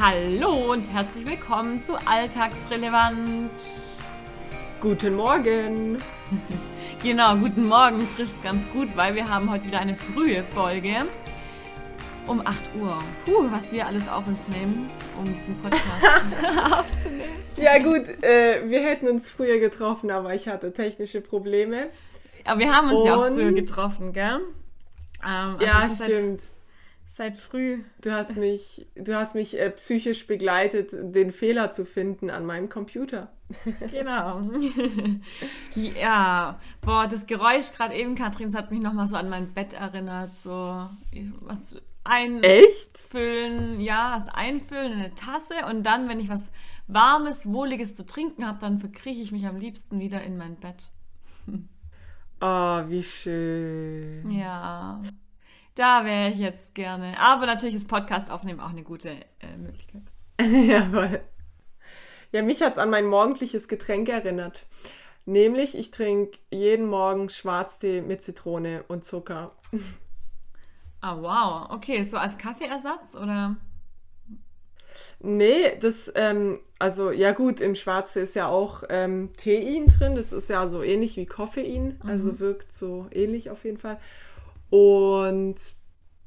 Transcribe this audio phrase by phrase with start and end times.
[0.00, 3.50] Hallo und herzlich willkommen zu Alltagsrelevant.
[4.80, 5.98] Guten Morgen.
[7.02, 10.96] Genau, guten Morgen trifft es ganz gut, weil wir haben heute wieder eine frühe Folge
[12.26, 12.98] um 8 Uhr.
[13.24, 17.36] Puh, was wir alles auf uns nehmen, um diesen Podcast aufzunehmen.
[17.56, 21.86] Ja gut, äh, wir hätten uns früher getroffen, aber ich hatte technische Probleme.
[22.44, 24.40] Aber wir haben uns ja auch Und- früher getroffen, gell?
[25.24, 26.40] Ähm, also Ja, stimmt.
[26.40, 26.57] Seit,
[27.18, 27.82] seit früh.
[28.00, 32.70] Du hast mich, du hast mich äh, psychisch begleitet, den Fehler zu finden an meinem
[32.70, 33.30] Computer.
[33.90, 34.42] Genau.
[35.74, 39.72] ja, boah, das Geräusch gerade eben, Katrin, das hat mich nochmal so an mein Bett
[39.72, 40.34] erinnert.
[40.34, 40.86] So,
[41.40, 43.80] was einfüllen, Echt?
[43.80, 46.52] ja, was einfüllen in eine Tasse und dann, wenn ich was
[46.88, 50.90] Warmes, Wohliges zu trinken habe, dann verkrieche ich mich am liebsten wieder in mein Bett.
[52.40, 54.30] Oh, wie schön.
[54.30, 55.02] Ja,
[55.78, 57.18] da wäre ich jetzt gerne.
[57.20, 60.02] Aber natürlich ist Podcast aufnehmen auch eine gute äh, Möglichkeit.
[60.40, 61.20] Jawohl.
[62.32, 64.66] Ja, mich hat es an mein morgendliches Getränk erinnert.
[65.24, 69.52] Nämlich, ich trinke jeden Morgen Schwarztee mit Zitrone und Zucker.
[71.00, 71.70] Ah, wow.
[71.70, 73.54] Okay, so als Kaffeeersatz oder?
[75.20, 80.16] Nee, das, ähm, also ja gut, im Schwarze ist ja auch ähm, Tein drin.
[80.16, 82.00] Das ist ja so ähnlich wie Koffein.
[82.04, 84.00] Also wirkt so ähnlich auf jeden Fall.
[84.70, 85.56] Und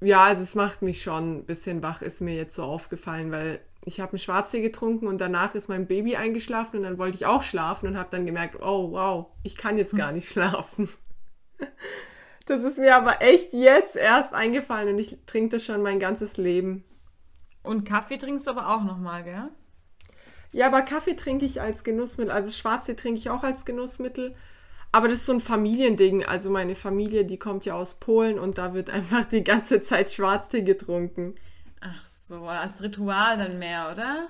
[0.02, 3.60] ja, also es macht mich schon ein bisschen wach, ist mir jetzt so aufgefallen, weil
[3.86, 7.26] ich habe einen Schwarztee getrunken und danach ist mein Baby eingeschlafen und dann wollte ich
[7.26, 10.90] auch schlafen und habe dann gemerkt, oh wow, ich kann jetzt gar nicht schlafen.
[12.46, 16.38] Das ist mir aber echt jetzt erst eingefallen und ich trinke das schon mein ganzes
[16.38, 16.84] Leben.
[17.64, 19.50] Und Kaffee trinkst du aber auch nochmal, gell?
[20.52, 22.32] Ja, aber Kaffee trinke ich als Genussmittel.
[22.32, 24.36] Also Schwarztee trinke ich auch als Genussmittel.
[24.92, 26.26] Aber das ist so ein Familiending.
[26.26, 30.12] Also meine Familie, die kommt ja aus Polen und da wird einfach die ganze Zeit
[30.12, 31.36] Schwarztee getrunken.
[31.80, 34.28] Ach so, als Ritual dann mehr, oder?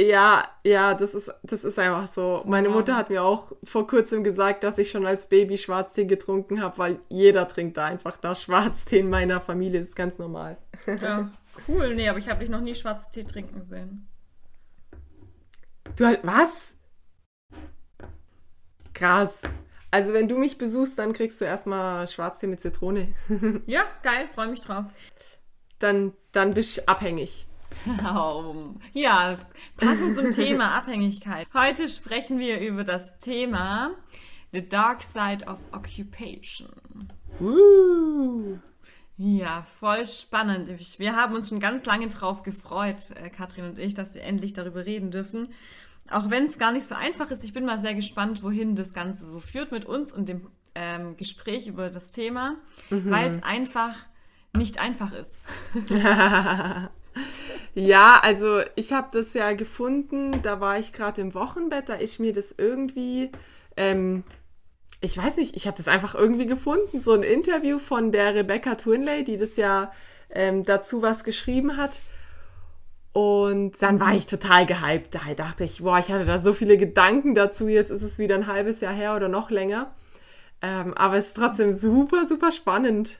[0.00, 2.42] Ja, ja, das ist, das ist einfach so.
[2.46, 2.70] Meine.
[2.70, 6.78] Mutter hat mir auch vor kurzem gesagt, dass ich schon als Baby Schwarztee getrunken habe,
[6.78, 9.80] weil jeder trinkt da einfach da Schwarztee in meiner Familie.
[9.80, 10.56] Das ist ganz normal.
[10.86, 11.30] Ja,
[11.68, 11.94] cool.
[11.94, 14.08] Nee, aber ich habe dich noch nie Schwarztee trinken sehen.
[15.96, 16.72] Du halt, was?
[18.94, 19.42] Krass.
[19.90, 23.14] Also wenn du mich besuchst, dann kriegst du erstmal Schwarztee mit Zitrone.
[23.66, 24.86] Ja, geil, freue mich drauf.
[25.78, 27.46] Dann, dann bist du abhängig.
[28.92, 29.38] Ja,
[29.76, 31.46] passend zum Thema Abhängigkeit.
[31.54, 33.96] Heute sprechen wir über das Thema
[34.52, 36.68] The Dark Side of Occupation.
[37.40, 38.58] Uh.
[39.16, 40.72] Ja, voll spannend.
[40.98, 44.52] Wir haben uns schon ganz lange drauf gefreut, äh, Katrin und ich, dass wir endlich
[44.52, 45.52] darüber reden dürfen.
[46.10, 48.92] Auch wenn es gar nicht so einfach ist, ich bin mal sehr gespannt, wohin das
[48.92, 52.56] Ganze so führt mit uns und dem ähm, Gespräch über das Thema,
[52.90, 53.94] weil es einfach
[54.56, 55.38] nicht einfach ist.
[57.74, 62.20] Ja, also ich habe das ja gefunden, da war ich gerade im Wochenbett, da ist
[62.20, 63.30] mir das irgendwie,
[63.76, 64.24] ähm,
[65.00, 68.74] ich weiß nicht, ich habe das einfach irgendwie gefunden, so ein Interview von der Rebecca
[68.74, 69.90] Twinley, die das ja
[70.30, 72.00] ähm, dazu was geschrieben hat.
[73.12, 75.14] Und dann war ich total gehypt.
[75.14, 77.68] Da dachte ich, boah, ich hatte da so viele Gedanken dazu.
[77.68, 79.94] Jetzt ist es wieder ein halbes Jahr her oder noch länger.
[80.62, 83.18] Ähm, aber es ist trotzdem super, super spannend.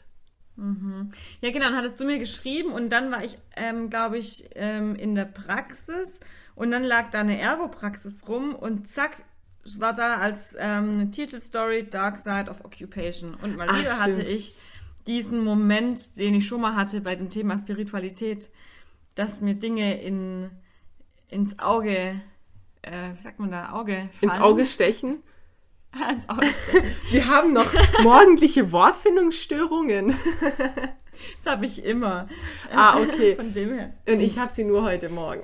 [1.41, 4.95] Ja, genau, dann hattest du mir geschrieben und dann war ich, ähm, glaube ich, ähm,
[4.95, 6.21] in der Praxis
[6.55, 9.25] und dann lag da eine Ergo-Praxis rum und zack,
[9.79, 13.35] war da als ähm, eine Titelstory Dark Side of Occupation.
[13.35, 14.55] Und mal Ach, wieder hatte ich
[15.07, 18.51] diesen Moment, den ich schon mal hatte bei dem Thema Spiritualität,
[19.15, 20.51] dass mir Dinge in,
[21.29, 22.21] ins Auge,
[22.83, 24.43] äh, wie sagt man da, Auge Ins fallen.
[24.43, 25.23] Auge stechen.
[26.11, 26.91] ins Auge stechen.
[27.11, 27.73] Wir haben noch
[28.03, 30.15] morgendliche Wortfindungsstörungen.
[31.37, 32.27] Das habe ich immer.
[32.75, 33.37] Ah, okay.
[33.37, 33.93] Von dem her.
[34.09, 35.43] Und ich habe sie nur heute Morgen.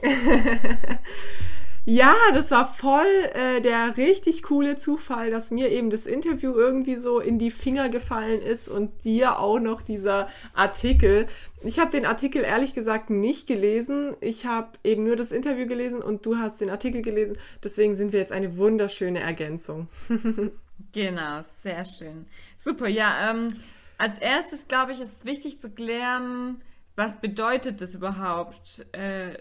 [1.90, 6.96] Ja, das war voll äh, der richtig coole Zufall, dass mir eben das Interview irgendwie
[6.96, 11.24] so in die Finger gefallen ist und dir auch noch dieser Artikel.
[11.62, 14.14] Ich habe den Artikel ehrlich gesagt nicht gelesen.
[14.20, 17.38] Ich habe eben nur das Interview gelesen und du hast den Artikel gelesen.
[17.64, 19.88] Deswegen sind wir jetzt eine wunderschöne Ergänzung.
[20.92, 22.26] Genau, sehr schön.
[22.56, 23.32] Super, ja.
[23.32, 23.56] Ähm,
[23.98, 26.62] als erstes, glaube ich, ist es wichtig zu klären,
[26.94, 29.38] was bedeutet das überhaupt, äh,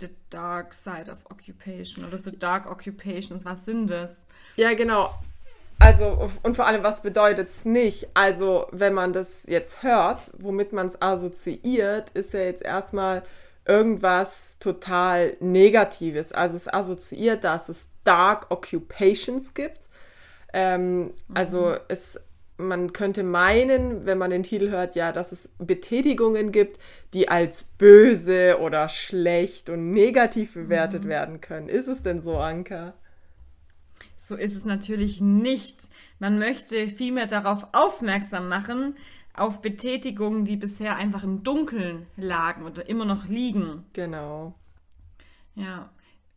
[0.00, 4.26] the dark side of occupation oder the dark occupations, was sind das?
[4.56, 5.14] Ja, genau.
[5.80, 8.08] Also, und vor allem, was bedeutet es nicht?
[8.14, 13.22] Also, wenn man das jetzt hört, womit man es assoziiert, ist ja jetzt erstmal
[13.64, 16.32] irgendwas total Negatives.
[16.32, 19.88] Also, es assoziiert, dass es Dark Occupations gibt.
[20.52, 22.20] Ähm, Also, es
[22.58, 26.78] man könnte meinen, wenn man den Titel hört, ja, dass es Betätigungen gibt,
[27.14, 31.08] die als böse oder schlecht und negativ bewertet mhm.
[31.08, 31.68] werden können.
[31.68, 32.94] Ist es denn so, Anka?
[34.16, 35.88] So ist es natürlich nicht.
[36.18, 38.96] Man möchte vielmehr darauf aufmerksam machen,
[39.32, 43.86] auf Betätigungen, die bisher einfach im Dunkeln lagen oder immer noch liegen.
[43.92, 44.54] Genau.
[45.54, 45.90] Ja,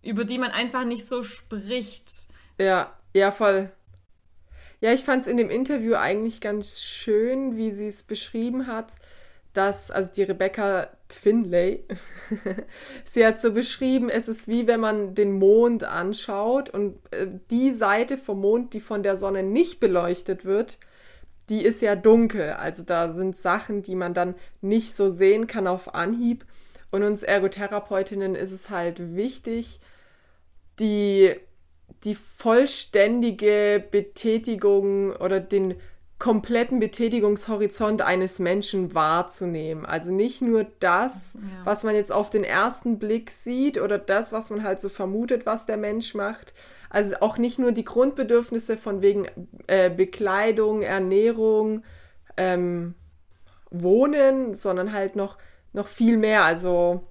[0.03, 2.27] über die man einfach nicht so spricht.
[2.59, 3.71] Ja, ja, voll.
[4.81, 8.87] Ja, ich fand es in dem Interview eigentlich ganz schön, wie sie es beschrieben hat,
[9.53, 11.83] dass, also die Rebecca Finlay,
[13.05, 17.71] sie hat so beschrieben, es ist wie wenn man den Mond anschaut und äh, die
[17.71, 20.79] Seite vom Mond, die von der Sonne nicht beleuchtet wird,
[21.49, 22.51] die ist ja dunkel.
[22.53, 26.45] Also da sind Sachen, die man dann nicht so sehen kann auf Anhieb.
[26.91, 29.79] Und uns Ergotherapeutinnen ist es halt wichtig,
[30.79, 31.35] die
[32.03, 35.75] die vollständige Betätigung oder den
[36.21, 39.87] kompletten Betätigungshorizont eines Menschen wahrzunehmen.
[39.87, 41.65] Also nicht nur das, ja.
[41.65, 45.47] was man jetzt auf den ersten Blick sieht oder das, was man halt so vermutet,
[45.47, 46.53] was der Mensch macht.
[46.91, 49.25] Also auch nicht nur die Grundbedürfnisse von wegen
[49.65, 51.83] äh, Bekleidung, Ernährung,
[52.37, 52.93] ähm,
[53.71, 55.39] Wohnen, sondern halt noch,
[55.73, 56.43] noch viel mehr.
[56.43, 57.07] Also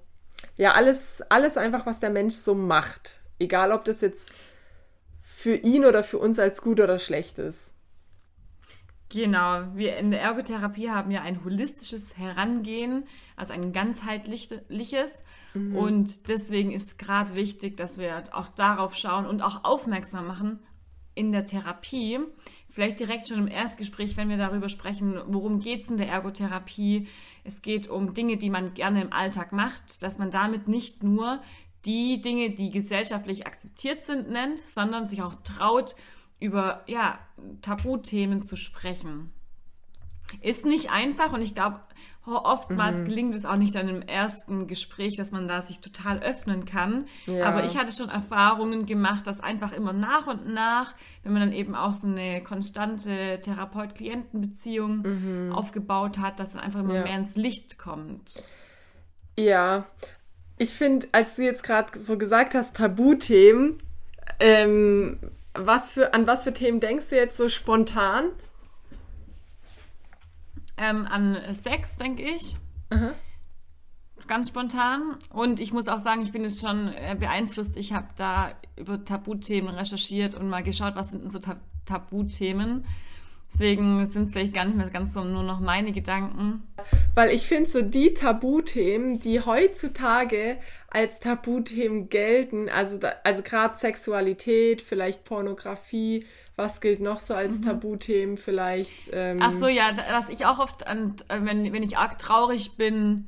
[0.55, 3.19] ja, alles, alles einfach, was der Mensch so macht.
[3.39, 4.31] Egal, ob das jetzt
[5.41, 7.73] für ihn oder für uns als gut oder schlecht ist.
[9.09, 13.05] Genau, wir in der Ergotherapie haben ja ein holistisches Herangehen,
[13.35, 15.23] also ein ganzheitliches.
[15.55, 15.75] Mhm.
[15.75, 20.59] Und deswegen ist gerade wichtig, dass wir auch darauf schauen und auch aufmerksam machen
[21.15, 22.19] in der Therapie.
[22.69, 27.07] Vielleicht direkt schon im Erstgespräch, wenn wir darüber sprechen, worum geht es in der Ergotherapie.
[27.43, 31.41] Es geht um Dinge, die man gerne im Alltag macht, dass man damit nicht nur
[31.85, 35.95] die Dinge, die gesellschaftlich akzeptiert sind, nennt, sondern sich auch traut,
[36.39, 37.19] über ja,
[37.61, 39.31] Tabuthemen zu sprechen.
[40.41, 41.81] Ist nicht einfach und ich glaube,
[42.25, 43.05] oftmals mhm.
[43.05, 47.05] gelingt es auch nicht dann im ersten Gespräch, dass man da sich total öffnen kann.
[47.25, 47.45] Ja.
[47.45, 50.93] Aber ich hatte schon Erfahrungen gemacht, dass einfach immer nach und nach,
[51.23, 55.51] wenn man dann eben auch so eine konstante Therapeut-Klienten-Beziehung mhm.
[55.53, 57.03] aufgebaut hat, dass dann einfach immer ja.
[57.03, 58.45] mehr ins Licht kommt.
[59.37, 59.85] Ja,
[60.61, 63.79] ich finde, als du jetzt gerade so gesagt hast, Tabuthemen,
[64.39, 65.17] ähm,
[65.55, 68.25] was für, an was für Themen denkst du jetzt so spontan?
[70.77, 72.57] Ähm, an Sex, denke ich.
[72.91, 73.13] Aha.
[74.27, 75.17] Ganz spontan.
[75.31, 77.75] Und ich muss auch sagen, ich bin jetzt schon äh, beeinflusst.
[77.75, 82.85] Ich habe da über Tabuthemen recherchiert und mal geschaut, was sind denn so Tab Tabuthemen.
[83.53, 86.63] Deswegen sind es vielleicht gar nicht mehr ganz so nur noch meine Gedanken.
[87.15, 90.57] Weil ich finde, so die Tabuthemen, die heutzutage
[90.87, 96.25] als Tabuthemen gelten, also, also gerade Sexualität, vielleicht Pornografie,
[96.55, 97.65] was gilt noch so als mhm.
[97.65, 99.09] Tabuthemen vielleicht?
[99.11, 103.27] Ähm Ach so, ja, was ich auch oft, an, wenn, wenn ich arg traurig bin,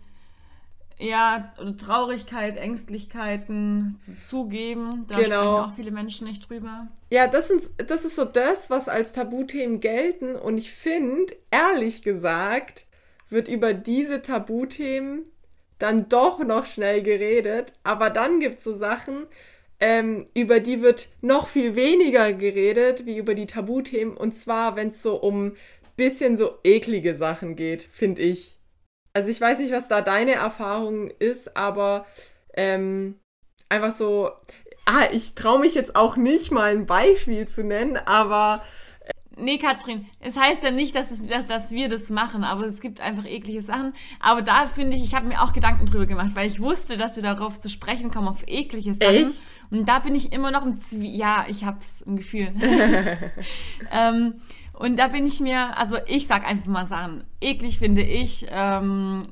[1.00, 3.98] ja, Traurigkeit, Ängstlichkeiten
[4.28, 5.06] zugeben.
[5.08, 5.26] Da genau.
[5.26, 6.88] sprechen auch viele Menschen nicht drüber.
[7.10, 10.36] Ja, das, sind, das ist so das, was als Tabuthemen gelten.
[10.36, 12.88] Und ich finde, ehrlich gesagt,
[13.30, 15.24] wird über diese Tabuthemen
[15.80, 17.74] dann doch noch schnell geredet.
[17.84, 19.26] Aber dann gibt es so Sachen,
[19.80, 24.16] ähm, über die wird noch viel weniger geredet, wie über die Tabuthemen.
[24.16, 25.56] Und zwar, wenn es so um
[25.96, 28.58] bisschen so eklige Sachen geht, finde ich.
[29.14, 32.06] Also ich weiß nicht, was da deine Erfahrung ist, aber
[32.56, 33.20] ähm,
[33.70, 34.32] einfach so,
[34.86, 38.64] ah, ich traue mich jetzt auch nicht mal ein Beispiel zu nennen, aber
[39.02, 42.66] äh, Nee, Katrin, es heißt ja nicht, dass, es, dass, dass, wir das machen, aber
[42.66, 43.94] es gibt einfach eklige Sachen.
[44.20, 47.16] Aber da finde ich, ich habe mir auch Gedanken drüber gemacht, weil ich wusste, dass
[47.16, 49.16] wir darauf zu sprechen kommen, auf eklige Sachen.
[49.16, 49.42] Echt?
[49.72, 51.16] Und da bin ich immer noch im Zwie...
[51.16, 52.54] Ja, ich habe es im Gefühl.
[53.92, 54.36] ähm,
[54.74, 57.24] und da bin ich mir, also ich sag einfach mal Sachen.
[57.40, 58.48] Eklig finde ich.
[58.50, 59.24] Ähm,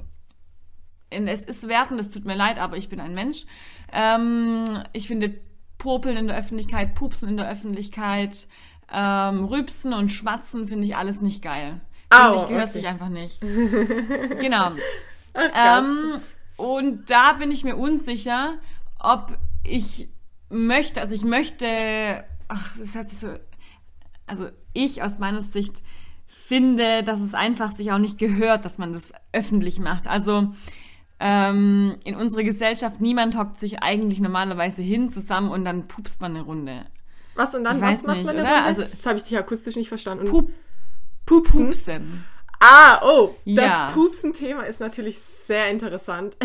[1.09, 3.45] es ist wertend, es tut mir leid, aber ich bin ein Mensch.
[3.91, 5.33] Ähm, ich finde
[5.77, 8.47] Popeln in der Öffentlichkeit, Pupsen in der Öffentlichkeit,
[8.93, 11.81] ähm, Rübsen und Schmatzen finde ich alles nicht geil.
[12.13, 12.73] Finde oh, ich gehört okay.
[12.73, 13.41] sich einfach nicht.
[13.41, 14.71] genau.
[15.33, 16.19] Ach, ähm,
[16.55, 18.57] und da bin ich mir unsicher,
[18.99, 20.09] ob ich
[20.49, 23.29] möchte, also ich möchte, ach, das hat sich so
[24.31, 25.83] also ich aus meiner Sicht
[26.47, 30.07] finde, dass es einfach sich auch nicht gehört, dass man das öffentlich macht.
[30.07, 30.53] Also
[31.19, 36.35] ähm, in unserer Gesellschaft, niemand hockt sich eigentlich normalerweise hin zusammen und dann pupst man
[36.35, 36.85] eine Runde.
[37.35, 38.63] Was und dann, ich was macht nicht, man eine Runde?
[38.63, 40.27] Also, das habe ich dich akustisch nicht verstanden.
[40.27, 40.49] Pup
[41.25, 41.67] Pupsen.
[41.67, 42.25] Pupsen.
[42.59, 43.89] Ah, oh, das ja.
[43.93, 46.35] Pupsen-Thema ist natürlich sehr interessant.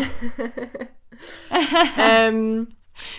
[1.99, 2.69] ähm,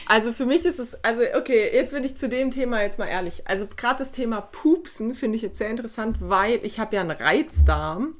[0.06, 3.06] Also für mich ist es, also okay, jetzt bin ich zu dem Thema jetzt mal
[3.06, 3.47] ehrlich.
[3.47, 7.11] Also gerade das Thema Pupsen finde ich jetzt sehr interessant, weil ich habe ja einen
[7.11, 8.16] Reizdarm.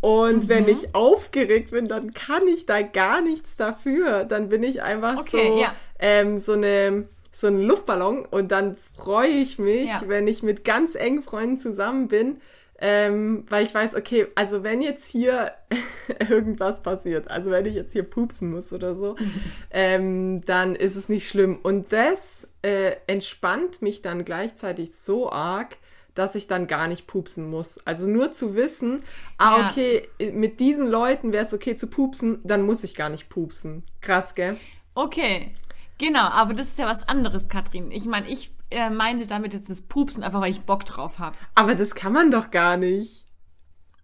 [0.00, 0.48] Und mhm.
[0.48, 4.24] wenn ich aufgeregt bin, dann kann ich da gar nichts dafür.
[4.24, 5.74] Dann bin ich einfach okay, so, ja.
[5.98, 10.02] ähm, so eine so ein Luftballon und dann freue ich mich, ja.
[10.06, 12.40] wenn ich mit ganz engen Freunden zusammen bin,
[12.80, 15.52] ähm, weil ich weiß, okay, also wenn jetzt hier
[16.28, 19.16] irgendwas passiert, also wenn ich jetzt hier pupsen muss oder so,
[19.70, 21.58] ähm, dann ist es nicht schlimm.
[21.62, 25.76] Und das äh, entspannt mich dann gleichzeitig so arg,
[26.14, 27.86] dass ich dann gar nicht pupsen muss.
[27.86, 29.02] Also nur zu wissen,
[29.38, 29.70] ah, ja.
[29.70, 33.84] okay, mit diesen Leuten wäre es okay zu pupsen, dann muss ich gar nicht pupsen.
[34.00, 34.56] Krass, gell?
[34.94, 35.54] Okay.
[35.98, 37.90] Genau, aber das ist ja was anderes, Katrin.
[37.90, 41.36] Ich meine, ich äh, meinte damit jetzt das Pupsen, einfach weil ich Bock drauf habe.
[41.54, 43.24] Aber das kann man doch gar nicht.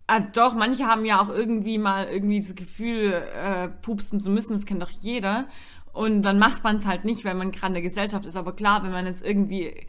[0.09, 4.53] Ah, doch, manche haben ja auch irgendwie mal irgendwie das Gefühl, äh, pupsen zu müssen,
[4.53, 5.47] das kennt doch jeder.
[5.93, 8.37] Und dann macht man es halt nicht, weil man gerade in der Gesellschaft ist.
[8.37, 9.87] Aber klar, wenn man es irgendwie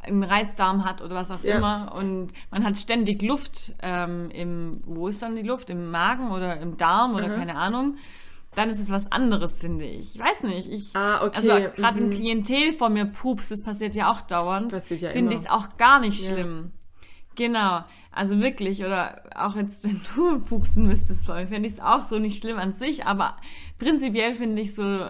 [0.00, 1.58] einen Reizdarm hat oder was auch ja.
[1.58, 5.68] immer und man hat ständig Luft ähm, im, wo ist dann die Luft?
[5.68, 7.34] Im Magen oder im Darm oder mhm.
[7.34, 7.96] keine Ahnung
[8.54, 10.16] dann ist es was anderes, finde ich.
[10.16, 10.68] Ich weiß nicht.
[10.68, 11.36] Ich, ah, okay.
[11.36, 12.06] Also gerade mhm.
[12.06, 14.72] ein Klientel vor mir pups, das passiert ja auch dauernd.
[14.72, 16.72] Passiert ja Finde ich es auch gar nicht schlimm.
[16.72, 17.06] Ja.
[17.36, 17.84] Genau.
[18.12, 22.40] Also wirklich, oder auch jetzt, wenn du pupsen müsstest, fände ich es auch so nicht
[22.40, 23.36] schlimm an sich, aber
[23.78, 25.06] prinzipiell finde ich so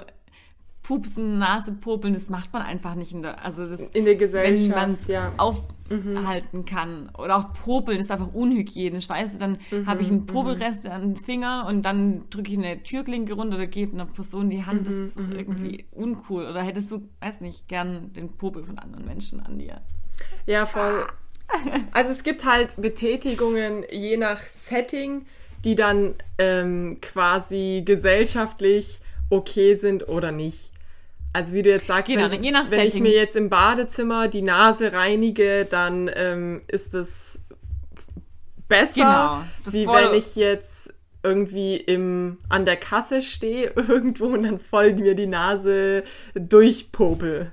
[0.90, 4.70] Pupsen, Nase, Popeln, das macht man einfach nicht in der, also das, in der Gesellschaft,
[4.70, 5.32] wenn man es ja.
[5.37, 6.64] aufhalten mhm.
[6.64, 7.11] kann.
[7.16, 10.26] Oder auch Popeln ist einfach unhygienisch, weißt du, dann mhm, habe ich einen mhm.
[10.26, 10.90] Popelrest mhm.
[10.90, 14.66] an den Finger und dann drücke ich eine Türklinke runter oder gebe einer Person die
[14.66, 16.44] Hand, das mhm, ist mhm, irgendwie uncool.
[16.44, 19.80] Oder hättest du, weiß nicht, gern den Popel von anderen Menschen an dir.
[20.47, 21.06] Ja, voll.
[21.92, 25.26] Also es gibt halt Betätigungen je nach Setting,
[25.64, 30.70] die dann ähm, quasi gesellschaftlich okay sind oder nicht.
[31.32, 32.87] Also wie du jetzt sagst, genau, wenn, wenn Setting.
[32.87, 37.38] ich mir jetzt im Badezimmer die Nase reinige, dann ähm, ist es
[38.68, 44.58] besser, genau, wie wenn ich jetzt irgendwie im, an der Kasse stehe irgendwo und dann
[44.58, 47.52] voll mir die Nase durchpopel.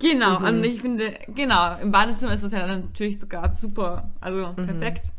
[0.00, 0.46] Genau, mhm.
[0.46, 4.66] und ich finde, genau, im Badezimmer ist das ja natürlich sogar super, also mhm.
[4.66, 5.12] perfekt.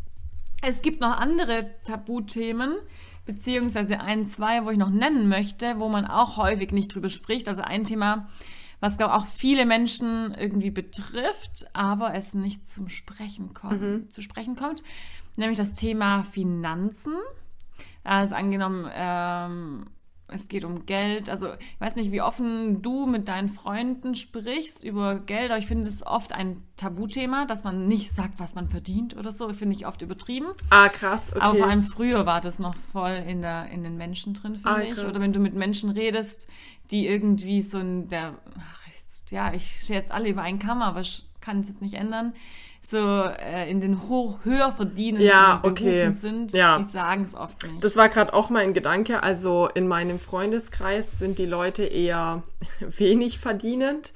[0.62, 2.76] Es gibt noch andere Tabuthemen,
[3.30, 7.48] beziehungsweise ein, zwei, wo ich noch nennen möchte, wo man auch häufig nicht drüber spricht.
[7.48, 8.28] Also ein Thema,
[8.80, 14.10] was glaube auch viele Menschen irgendwie betrifft, aber es nicht zum Sprechen kommt, mhm.
[14.10, 14.82] zu sprechen kommt,
[15.38, 17.14] nämlich das Thema Finanzen.
[18.04, 19.86] Also angenommen, ähm,
[20.32, 21.30] es geht um Geld.
[21.30, 25.68] Also ich weiß nicht, wie offen du mit deinen Freunden sprichst über Geld, aber ich
[25.68, 29.52] finde es oft ein Tabuthema, dass man nicht sagt, was man verdient oder so.
[29.54, 30.48] Finde ich oft übertrieben.
[30.70, 31.42] Ah, krass, okay.
[31.42, 34.70] Aber vor allem früher war das noch voll in, der, in den Menschen drin, finde
[34.70, 34.98] ah, ich.
[34.98, 36.48] Oder wenn du mit Menschen redest,
[36.92, 38.80] die irgendwie so in der, ach,
[39.32, 42.34] ja, ich scherze alle über einen Kamm, aber ich kann es jetzt nicht ändern
[42.82, 46.02] so äh, in den hoch, höher verdienenden ja, okay.
[46.02, 46.78] Berufen sind, ja.
[46.78, 47.84] die sagen es oft nicht.
[47.84, 49.22] Das war gerade auch mein Gedanke.
[49.24, 52.44] Also in meinem Freundeskreis sind die Leute eher
[52.80, 54.14] wenig verdienend.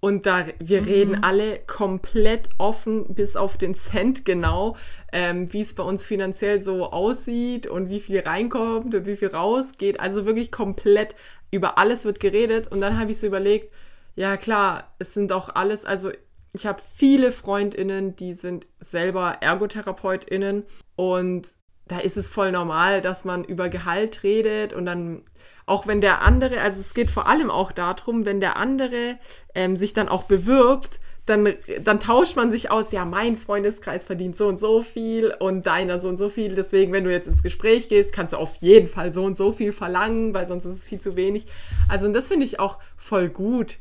[0.00, 0.86] Und da wir mhm.
[0.86, 4.76] reden alle komplett offen bis auf den Cent genau,
[5.12, 9.28] ähm, wie es bei uns finanziell so aussieht und wie viel reinkommt und wie viel
[9.28, 10.00] rausgeht.
[10.00, 11.16] Also wirklich komplett
[11.50, 12.70] über alles wird geredet.
[12.70, 13.72] Und dann habe ich so überlegt,
[14.14, 16.10] ja klar, es sind auch alles, also
[16.54, 21.48] ich habe viele Freundinnen, die sind selber Ergotherapeutinnen und
[21.86, 25.22] da ist es voll normal, dass man über Gehalt redet und dann
[25.66, 29.18] auch wenn der andere, also es geht vor allem auch darum, wenn der andere
[29.54, 34.36] ähm, sich dann auch bewirbt, dann, dann tauscht man sich aus, ja, mein Freundeskreis verdient
[34.36, 36.54] so und so viel und deiner so und so viel.
[36.54, 39.50] Deswegen, wenn du jetzt ins Gespräch gehst, kannst du auf jeden Fall so und so
[39.50, 41.46] viel verlangen, weil sonst ist es viel zu wenig.
[41.88, 43.78] Also, und das finde ich auch voll gut,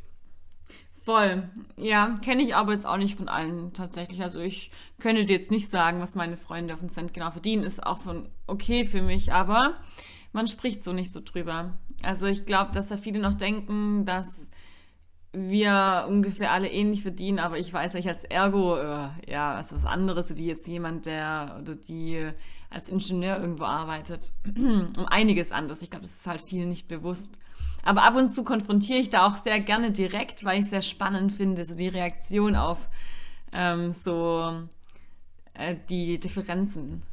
[1.04, 1.50] Voll.
[1.76, 4.22] Ja, kenne ich aber jetzt auch nicht von allen tatsächlich.
[4.22, 7.64] Also ich könnte dir jetzt nicht sagen, was meine Freunde auf den Cent genau verdienen.
[7.64, 9.76] Ist auch von okay für mich, aber
[10.32, 11.78] man spricht so nicht so drüber.
[12.04, 14.50] Also ich glaube, dass da viele noch denken, dass
[15.34, 19.86] wir ungefähr alle ähnlich verdienen, aber ich weiß nicht, als Ergo, äh, ja, ist was
[19.86, 22.30] anderes wie jetzt jemand, der oder die
[22.70, 24.32] als Ingenieur irgendwo arbeitet.
[24.56, 25.82] um einiges anders.
[25.82, 27.40] Ich glaube, das ist halt vielen nicht bewusst.
[27.84, 30.82] Aber ab und zu konfrontiere ich da auch sehr gerne direkt, weil ich es sehr
[30.82, 32.90] spannend finde, so die Reaktion auf
[33.52, 34.64] ähm, so
[35.54, 37.04] äh, die Differenzen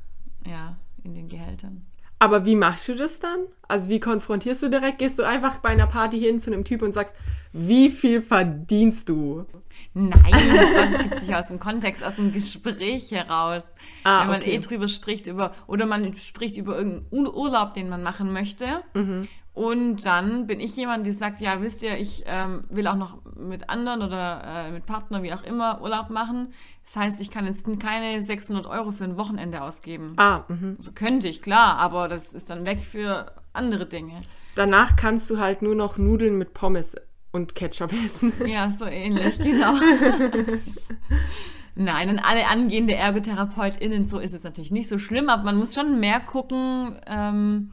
[0.47, 1.87] ja, in den Gehältern.
[2.19, 3.47] Aber wie machst du das dann?
[3.67, 4.99] Also wie konfrontierst du direkt?
[4.99, 7.15] Gehst du einfach bei einer Party hin zu einem Typ und sagst,
[7.53, 9.47] wie viel verdienst du?
[9.95, 10.35] Nein,
[10.75, 13.65] das gibt sich aus dem Kontext, aus dem Gespräch heraus.
[14.05, 14.55] Ah, wenn man okay.
[14.55, 18.83] eh drüber spricht, über, oder man spricht über irgendeinen Urlaub, den man machen möchte.
[18.95, 19.27] Mhm.
[19.53, 23.19] Und dann bin ich jemand, die sagt, ja, wisst ihr, ich ähm, will auch noch
[23.37, 26.53] mit anderen oder äh, mit Partner, wie auch immer, Urlaub machen.
[26.85, 30.15] Das heißt, ich kann jetzt keine 600 Euro für ein Wochenende ausgeben.
[30.17, 30.77] Ah, mhm.
[30.79, 34.21] Also könnte ich, klar, aber das ist dann weg für andere Dinge.
[34.55, 36.97] Danach kannst du halt nur noch Nudeln mit Pommes
[37.33, 38.33] und Ketchup essen.
[38.47, 39.75] Ja, so ähnlich, genau.
[41.75, 45.75] Nein, und alle angehende ErgotherapeutInnen, so ist es natürlich nicht so schlimm, aber man muss
[45.75, 47.73] schon mehr gucken, ähm,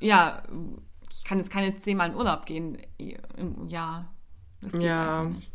[0.00, 0.42] ja,
[1.20, 2.78] ich kann jetzt keine zehnmal in Urlaub gehen
[3.36, 4.10] im Jahr.
[4.62, 5.20] Das geht Ja.
[5.20, 5.52] einfach nicht.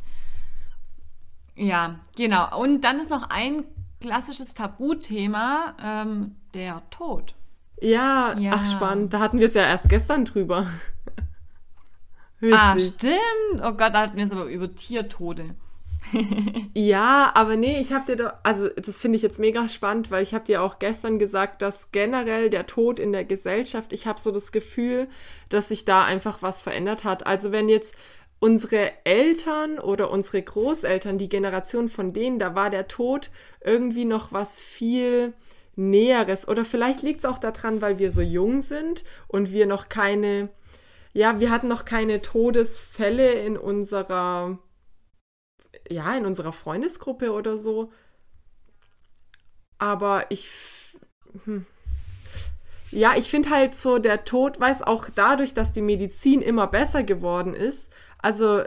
[1.55, 2.59] Ja, genau.
[2.61, 3.63] Und dann ist noch ein
[3.99, 7.33] klassisches Tabuthema, ähm, der Tod.
[7.81, 8.51] Ja, Ja.
[8.55, 9.11] ach spannend.
[9.13, 10.67] Da hatten wir es ja erst gestern drüber.
[12.53, 13.63] Ah, stimmt.
[13.63, 15.55] Oh Gott, da hatten wir es aber über Tiertode.
[16.73, 20.23] Ja, aber nee, ich habe dir doch, also das finde ich jetzt mega spannend, weil
[20.23, 24.19] ich habe dir auch gestern gesagt, dass generell der Tod in der Gesellschaft, ich habe
[24.19, 25.07] so das Gefühl,
[25.49, 27.25] dass sich da einfach was verändert hat.
[27.25, 27.95] Also wenn jetzt
[28.39, 33.31] unsere Eltern oder unsere Großeltern, die Generation von denen, da war der Tod
[33.63, 35.33] irgendwie noch was viel
[35.75, 36.47] Näheres.
[36.47, 40.49] Oder vielleicht liegt es auch daran, weil wir so jung sind und wir noch keine,
[41.13, 44.59] ja, wir hatten noch keine Todesfälle in unserer
[45.89, 47.91] ja, in unserer Freundesgruppe oder so.
[49.77, 50.49] Aber ich.
[51.45, 51.65] Hm.
[52.91, 57.03] Ja, ich finde halt so, der Tod weiß auch dadurch, dass die Medizin immer besser
[57.03, 57.91] geworden ist.
[58.19, 58.59] Also,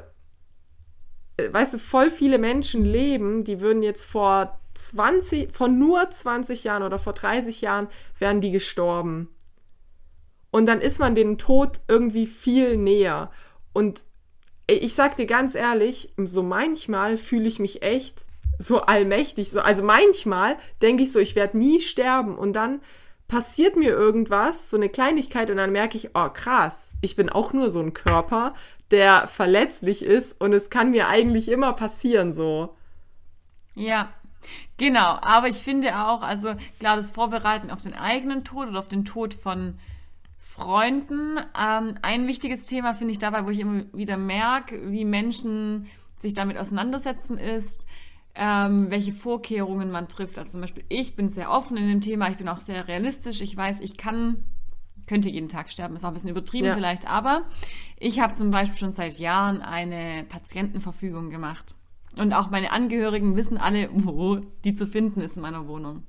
[1.36, 6.64] äh, weißt du, voll viele Menschen leben, die würden jetzt vor 20, vor nur 20
[6.64, 7.88] Jahren oder vor 30 Jahren
[8.18, 9.28] wären die gestorben.
[10.50, 13.30] Und dann ist man dem Tod irgendwie viel näher.
[13.72, 14.04] Und
[14.68, 18.26] ich sag dir ganz ehrlich, so manchmal fühle ich mich echt
[18.58, 19.50] so allmächtig.
[19.50, 22.80] So, also manchmal denke ich so, ich werde nie sterben und dann
[23.28, 27.52] passiert mir irgendwas, so eine Kleinigkeit und dann merke ich, oh krass, ich bin auch
[27.52, 28.54] nur so ein Körper,
[28.90, 32.74] der verletzlich ist und es kann mir eigentlich immer passieren so.
[33.74, 34.08] Ja,
[34.76, 35.18] genau.
[35.20, 39.04] Aber ich finde auch, also klar, das Vorbereiten auf den eigenen Tod oder auf den
[39.04, 39.78] Tod von
[40.38, 41.38] Freunden.
[41.58, 46.34] Ähm, ein wichtiges Thema finde ich dabei, wo ich immer wieder merke, wie Menschen sich
[46.34, 47.86] damit auseinandersetzen, ist,
[48.34, 50.38] ähm, welche Vorkehrungen man trifft.
[50.38, 53.40] Also zum Beispiel, ich bin sehr offen in dem Thema, ich bin auch sehr realistisch.
[53.40, 54.44] Ich weiß, ich kann,
[55.06, 56.74] könnte jeden Tag sterben, ist auch ein bisschen übertrieben Ja.
[56.74, 57.42] vielleicht, aber
[57.98, 61.74] ich habe zum Beispiel schon seit Jahren eine Patientenverfügung gemacht.
[62.16, 66.04] Und auch meine Angehörigen wissen alle, wo die zu finden ist in meiner Wohnung.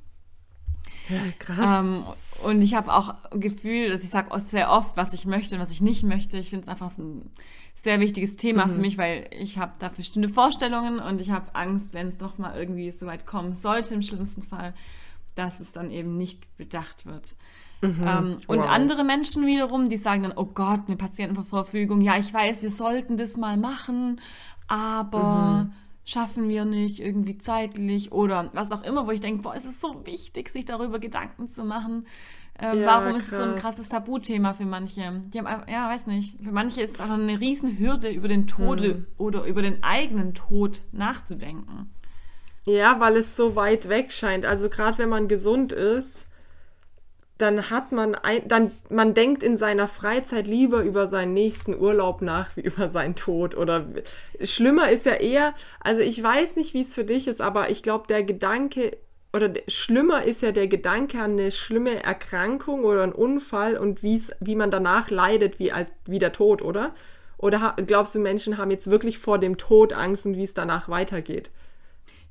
[1.39, 1.85] Krass.
[1.85, 2.03] Ähm,
[2.43, 5.61] und ich habe auch ein Gefühl, dass ich sage sehr oft, was ich möchte und
[5.61, 6.37] was ich nicht möchte.
[6.37, 7.29] Ich finde es einfach ein
[7.75, 11.93] sehr wichtiges Thema für mich, weil ich habe da bestimmte Vorstellungen und ich habe Angst,
[11.93, 14.73] wenn es doch mal irgendwie so weit kommen sollte, im schlimmsten Fall,
[15.35, 17.35] dass es dann eben nicht bedacht wird.
[17.81, 18.67] Ähm, und Wow.
[18.69, 23.15] andere Menschen wiederum, die sagen dann, oh Gott, eine Patientenverfügung, ja, ich weiß, wir sollten
[23.15, 24.19] das mal machen,
[24.67, 25.69] aber
[26.09, 29.79] schaffen wir nicht irgendwie zeitlich oder was auch immer, wo ich denke, boah, es ist
[29.79, 32.07] so wichtig, sich darüber Gedanken zu machen.
[32.59, 33.61] Ähm, Ja, warum ist es so ein krass.
[33.61, 35.21] krasses Tabuthema für manche?
[35.27, 36.37] Die haben, ja, weiß nicht.
[36.43, 38.81] Für manche ist es einfach eine Riesenhürde, über den Tod
[39.17, 41.89] oder über den eigenen Tod nachzudenken.
[42.65, 44.45] Ja, weil es so weit weg scheint.
[44.45, 46.27] Also gerade wenn man gesund ist,
[47.39, 52.21] dann hat man ein, dann man denkt in seiner Freizeit lieber über seinen nächsten Urlaub
[52.21, 53.87] nach wie über seinen Tod oder
[54.43, 57.81] schlimmer ist ja eher, also ich weiß nicht, wie es für dich ist, aber ich
[57.81, 58.95] glaube, der Gedanke
[59.31, 64.03] oder der- schlimmer ist ja der Gedanke an eine schlimme Erkrankung oder einen Unfall und
[64.03, 66.93] wie's, wie man danach leidet, wie, als, wie der Tod, oder?
[67.37, 70.89] Oder glaubst du, Menschen haben jetzt wirklich vor dem Tod Angst und wie es danach
[70.89, 71.51] weitergeht?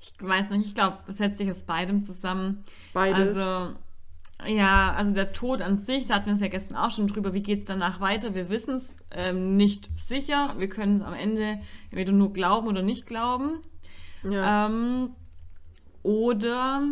[0.01, 2.65] Ich weiß nicht, ich glaube, es setzt sich aus beidem zusammen.
[2.93, 3.39] Beides.
[3.39, 3.75] Also,
[4.47, 7.35] ja, also der Tod an sich, da hatten wir es ja gestern auch schon drüber,
[7.35, 8.35] wie geht es danach weiter?
[8.35, 10.55] Wir wissen es ähm, nicht sicher.
[10.59, 11.59] Wir können am Ende
[11.91, 13.61] entweder nur glauben oder nicht glauben.
[14.23, 14.67] ja.
[14.67, 15.11] Ähm,
[16.05, 16.85] oder,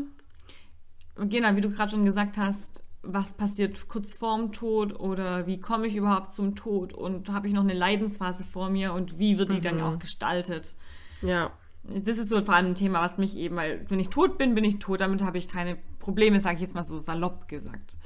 [1.15, 5.87] genau, wie du gerade schon gesagt hast, was passiert kurz vorm Tod oder wie komme
[5.87, 9.53] ich überhaupt zum Tod und habe ich noch eine Leidensphase vor mir und wie wird
[9.53, 10.75] die dann auch gestaltet?
[11.23, 11.51] ja.
[11.89, 14.57] Das ist so vor allem ein Thema, was mich eben, weil wenn ich tot bin,
[14.57, 17.99] bin ich tot, damit habe ich keine Probleme, sage ich jetzt mal so salopp gesagt.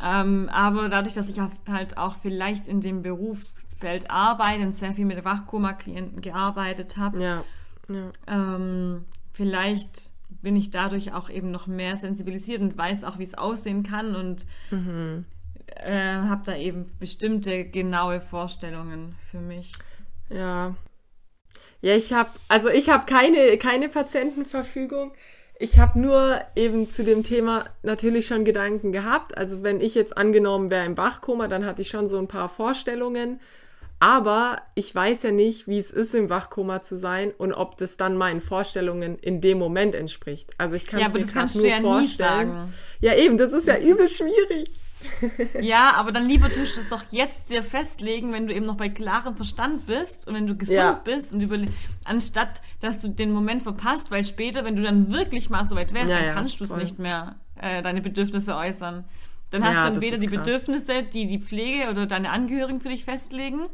[0.00, 5.06] Ähm, aber dadurch, dass ich halt auch vielleicht in dem Berufsfeld arbeite und sehr viel
[5.06, 7.44] mit Wachkoma-Klienten gearbeitet habe, Ja,
[7.88, 10.12] ja, ähm, vielleicht
[10.42, 14.14] bin ich dadurch auch eben noch mehr sensibilisiert und weiß auch, wie es aussehen kann
[14.14, 14.46] und
[15.66, 19.72] äh, habe da eben bestimmte genaue Vorstellungen für mich.
[20.30, 20.74] ja.
[21.82, 25.12] Ja, ich habe, also ich habe keine, keine Patientenverfügung.
[25.58, 29.36] Ich habe nur eben zu dem Thema natürlich schon Gedanken gehabt.
[29.36, 32.48] Also wenn ich jetzt angenommen wäre im Wachkoma, dann hatte ich schon so ein paar
[32.48, 33.40] Vorstellungen.
[33.98, 37.96] Aber ich weiß ja nicht, wie es ist, im Wachkoma zu sein und ob das
[37.96, 40.50] dann meinen Vorstellungen in dem Moment entspricht.
[40.58, 42.74] Also ich kann es Ja, mir das kannst du nur ja vorstellen.
[43.00, 44.68] Ja, eben, das ist ja übel schwierig.
[45.60, 48.76] Ja, aber dann lieber tust du es doch jetzt dir festlegen, wenn du eben noch
[48.76, 51.00] bei klarem Verstand bist und wenn du gesund Ja.
[51.04, 51.68] bist und überle
[52.04, 55.92] anstatt dass du den Moment verpasst, weil später, wenn du dann wirklich mal so weit
[55.94, 59.04] wärst, Ja, dann ja, kannst du es nicht mehr, äh, deine Bedürfnisse äußern.
[59.50, 60.44] Dann hast Ja, du dann weder ist die krass.
[60.44, 63.66] Bedürfnisse, die die Pflege oder deine Angehörigen für dich festlegen,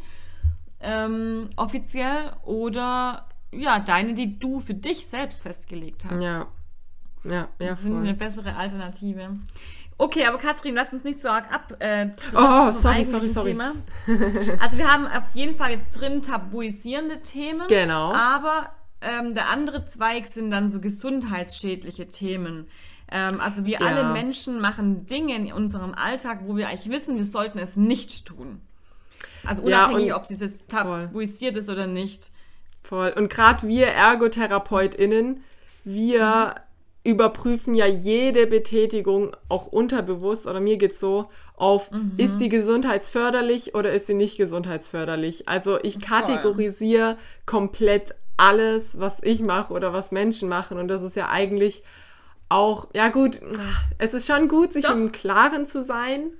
[0.80, 6.22] ähm, offiziell, oder ja, deine, die du für dich selbst festgelegt hast.
[6.22, 6.46] Ja.
[7.24, 9.36] Ja, ja, das sind eine bessere Alternative.
[10.02, 11.76] Okay, aber Katrin, lass uns nicht so arg ab.
[11.78, 13.50] Äh, Oh, sorry, sorry, sorry.
[13.50, 13.74] Thema.
[14.58, 17.66] Also wir haben auf jeden Fall jetzt drin tabuisierende Themen.
[17.68, 18.12] Genau.
[18.12, 22.66] Aber ähm, der andere Zweig sind dann so gesundheitsschädliche Themen.
[23.10, 23.86] Ähm, also wir Ja.
[23.86, 28.26] alle Menschen machen Dinge in unserem Alltag, wo wir eigentlich wissen, wir sollten es nicht
[28.26, 28.60] tun.
[29.44, 32.32] Also Ja, unabhängig, und- ob es jetzt tabuisiert ist oder nicht.
[32.82, 33.12] Voll.
[33.16, 35.44] Und gerade wir ErgotherapeutInnen,
[35.84, 36.54] wir
[37.04, 43.92] überprüfen ja jede Betätigung auch unterbewusst, oder mir geht's so, auf, ist die gesundheitsförderlich oder
[43.92, 45.48] ist sie nicht gesundheitsförderlich?
[45.48, 50.78] Also ich kategorisiere komplett alles, was ich mache oder was Menschen machen.
[50.78, 51.84] Und das ist ja eigentlich
[52.48, 53.40] auch, ja gut,
[53.98, 54.92] es ist schon gut, sich Doch.
[54.92, 56.32] im Klaren zu sein.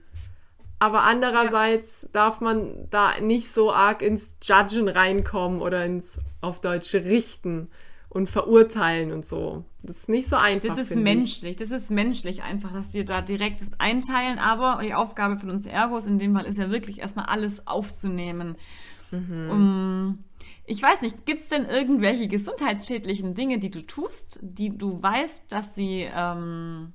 [0.81, 6.92] Aber andererseits darf man da nicht so arg ins Judgen reinkommen oder ins auf Deutsch
[6.94, 7.70] richten
[8.14, 9.64] und verurteilen und so.
[9.83, 10.68] Das ist nicht so einfach.
[10.68, 11.16] Das ist finde ich.
[11.16, 11.57] menschlich.
[11.57, 14.38] Das ist menschlich einfach, dass wir da direkt das einteilen.
[14.38, 18.57] Aber die Aufgabe von uns Ergos in dem Fall ist ja wirklich erstmal alles aufzunehmen.
[19.12, 19.51] Mhm.
[19.51, 20.25] Um,
[20.66, 25.51] ich weiß nicht, gibt es denn irgendwelche gesundheitsschädlichen Dinge, die du tust, die du weißt,
[25.51, 26.92] dass sie ähm,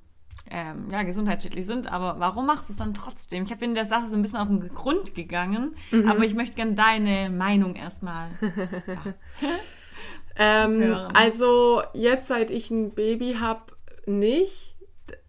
[0.52, 3.44] ähm, ja, gesundheitsschädlich sind, aber warum machst du es dann trotzdem?
[3.44, 6.08] Ich habe in der Sache so ein bisschen auf den Grund gegangen, Mhm.
[6.10, 8.30] aber ich möchte gerne deine Meinung erstmal.
[10.38, 11.12] Ähm, hören.
[11.16, 13.62] also jetzt, seit ich ein Baby habe,
[14.06, 14.76] nicht.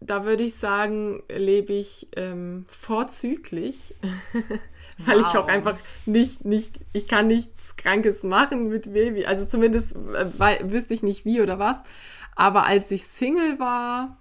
[0.01, 3.95] Da würde ich sagen, lebe ich ähm, vorzüglich,
[4.99, 5.37] weil ich Wow.
[5.37, 9.27] auch einfach nicht, nicht, ich kann nichts Krankes machen mit Baby.
[9.27, 11.77] Also zumindest äh, wüsste ich nicht wie oder was.
[12.37, 14.17] Aber als ich Single war,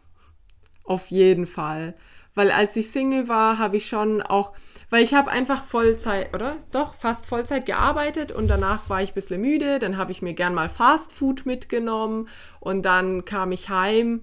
[0.84, 1.96] auf jeden Fall.
[2.38, 4.54] Weil als ich Single war, habe ich schon auch,
[4.92, 6.58] weil ich habe einfach Vollzeit, oder?
[6.72, 9.80] Doch, fast Vollzeit gearbeitet und danach war ich ein bisschen müde.
[9.80, 14.22] Dann habe ich mir gern mal Fast Food mitgenommen und dann kam ich heim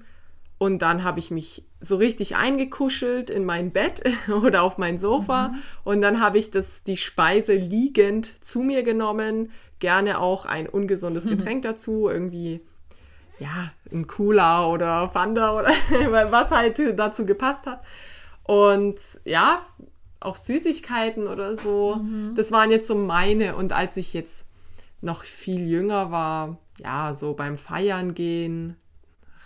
[0.58, 5.52] und dann habe ich mich so richtig eingekuschelt in mein Bett oder auf mein Sofa
[5.82, 9.50] und dann habe ich das, die Speise liegend zu mir genommen.
[9.80, 12.60] Gerne auch ein ungesundes Getränk dazu, irgendwie
[13.38, 15.70] ja, ein Cooler oder Fanta oder
[16.30, 17.82] was halt dazu gepasst hat.
[18.44, 19.60] Und ja,
[20.20, 22.00] auch Süßigkeiten oder so.
[22.34, 23.56] Das waren jetzt so meine.
[23.56, 24.46] Und als ich jetzt
[25.00, 28.76] noch viel jünger war, ja, so beim Feiern gehen,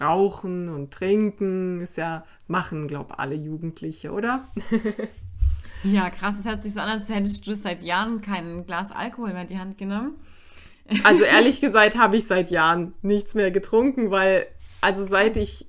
[0.00, 4.48] rauchen und trinken, ist ja, machen, glaube alle Jugendliche, oder?
[5.84, 9.32] Ja, krass, das hört sich so an, als hättest du seit Jahren kein Glas Alkohol
[9.32, 10.16] mehr in die Hand genommen.
[11.04, 14.46] Also ehrlich gesagt habe ich seit Jahren nichts mehr getrunken, weil,
[14.80, 15.66] also seit ich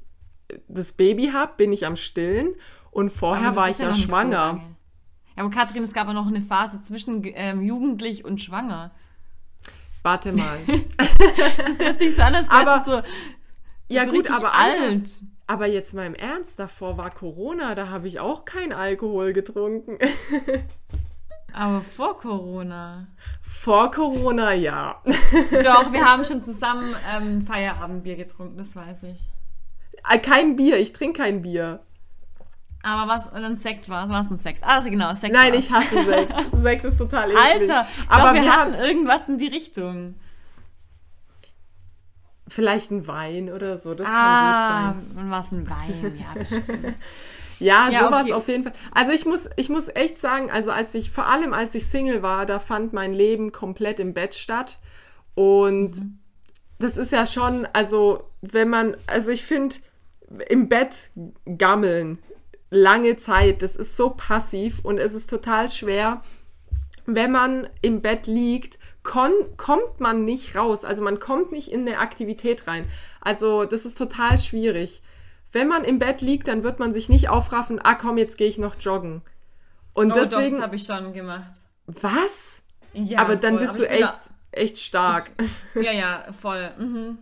[0.68, 2.56] das Baby habe, bin ich am Stillen
[2.92, 4.38] und vorher war ich ja, so schwanger.
[4.48, 4.60] lange.
[5.36, 8.92] ja, aber Katrin, es gab ja noch eine Phase zwischen ähm, jugendlich und schwanger.
[10.04, 10.58] Warte mal.
[11.58, 13.02] Das hört sich so an, als Aber- so,
[13.90, 15.24] ja so gut, aber Alter, alt.
[15.48, 19.98] aber jetzt mal im Ernst, davor war Corona, da habe ich auch keinen Alkohol getrunken.
[21.54, 23.08] Aber vor Corona.
[23.42, 25.02] Vor Corona, ja.
[25.64, 29.30] Doch, wir haben schon zusammen ähm, Feierabendbier getrunken, das weiß ich.
[30.10, 31.82] Äh, Kein Bier, ich trinke kein Bier.
[32.82, 34.64] Aber was, und dann Sekt war was ein Sekt?
[34.64, 35.66] Ah, also genau, Sekt Nein, war's.
[35.66, 36.34] ich hasse Sekt.
[36.54, 37.44] Sekt ist total eklig.
[37.44, 40.16] Alter, aber aber wir, hatten haben irgendwas in die Richtung.
[42.48, 45.24] vielleicht ein Wein oder so, das ah, kann gut sein.
[45.24, 46.96] und was ein Wein, ja, bestimmt.
[47.60, 48.34] Ja, Ja, sowas okay.
[48.34, 48.74] auf jeden Fall.
[48.94, 52.22] Also ich muss, ich muss echt sagen, also als ich, vor allem als ich Single
[52.24, 54.80] war, da fand mein Leben komplett im Bett statt.
[55.36, 56.20] Und Mhm.
[56.80, 59.76] das ist ja schon, also wenn man, also ich finde,
[60.48, 61.10] im Bett
[61.58, 62.20] gammeln,
[62.70, 66.22] lange Zeit, das ist so passiv und es ist total schwer,
[67.06, 70.86] wenn man im Bett liegt, kommt man nicht raus.
[70.86, 72.86] Also man kommt nicht in eine Aktivität rein.
[73.22, 75.02] Also das ist total schwierig.
[75.52, 78.48] Wenn man im Bett liegt, dann wird man sich nicht aufraffen, ah komm, jetzt gehe
[78.48, 79.22] ich noch joggen.
[79.94, 81.54] Und Oh, doch, deswegen, das habe ich schon gemacht.
[81.88, 82.62] was?
[82.94, 83.62] Ja, Aber dann voll.
[83.62, 84.18] bist Aber du ich echt,
[84.52, 85.32] echt stark.
[85.74, 86.72] Da, ja, ja, voll.
[86.78, 87.20] Mhm.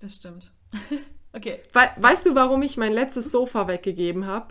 [0.00, 0.52] Das stimmt.
[1.34, 1.60] Okay.
[1.74, 4.48] We weißt du, warum ich mein letztes Sofa weggegeben habe?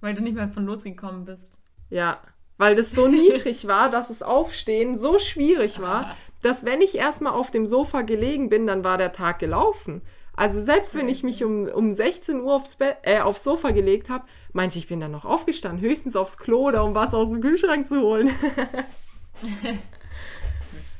[0.00, 1.60] Weil du nicht mehr von losgekommen bist.
[1.90, 2.20] Ja,
[2.56, 7.32] weil das so niedrig war, dass das Aufstehen so schwierig war, dass wenn ich erstmal
[7.32, 10.02] auf dem Sofa gelegen bin, dann war der Tag gelaufen.
[10.38, 14.08] Also selbst wenn ich mich um, um 16 Uhr aufs, Bett, äh, aufs Sofa gelegt
[14.08, 17.40] habe, meinte ich, bin dann noch aufgestanden, höchstens aufs Klo oder um was aus dem
[17.40, 18.30] Kühlschrank zu holen.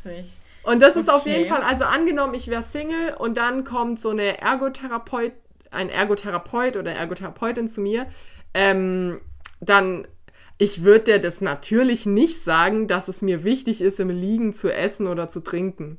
[0.03, 0.39] Witzig.
[0.65, 1.37] Und das ist auf Okay.
[1.39, 5.33] jeden Fall, also angenommen, ich wäre Single und dann kommt so eine Ergotherapeut,
[5.71, 8.07] ein Ergotherapeut oder Ergotherapeutin zu mir,
[8.55, 9.21] ähm,
[9.61, 10.09] dann,
[10.59, 14.73] ich würde dir das natürlich nicht sagen, dass es mir wichtig ist, im Liegen zu
[14.73, 15.99] essen oder zu trinken.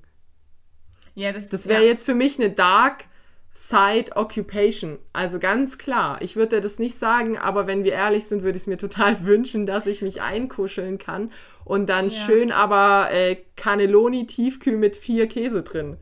[1.15, 1.87] Ja, das, Das wäre ja.
[1.89, 3.05] jetzt für mich eine Dark
[3.53, 4.99] Side Occupation.
[5.11, 8.57] Also ganz klar, ich würde dir das nicht sagen, aber wenn wir ehrlich sind, würde
[8.57, 11.31] ich es mir total wünschen, dass ich mich einkuscheln kann
[11.65, 12.11] und dann Ja.
[12.11, 15.97] schön aber äh, Cannelloni tiefkühl mit vier Käse drin.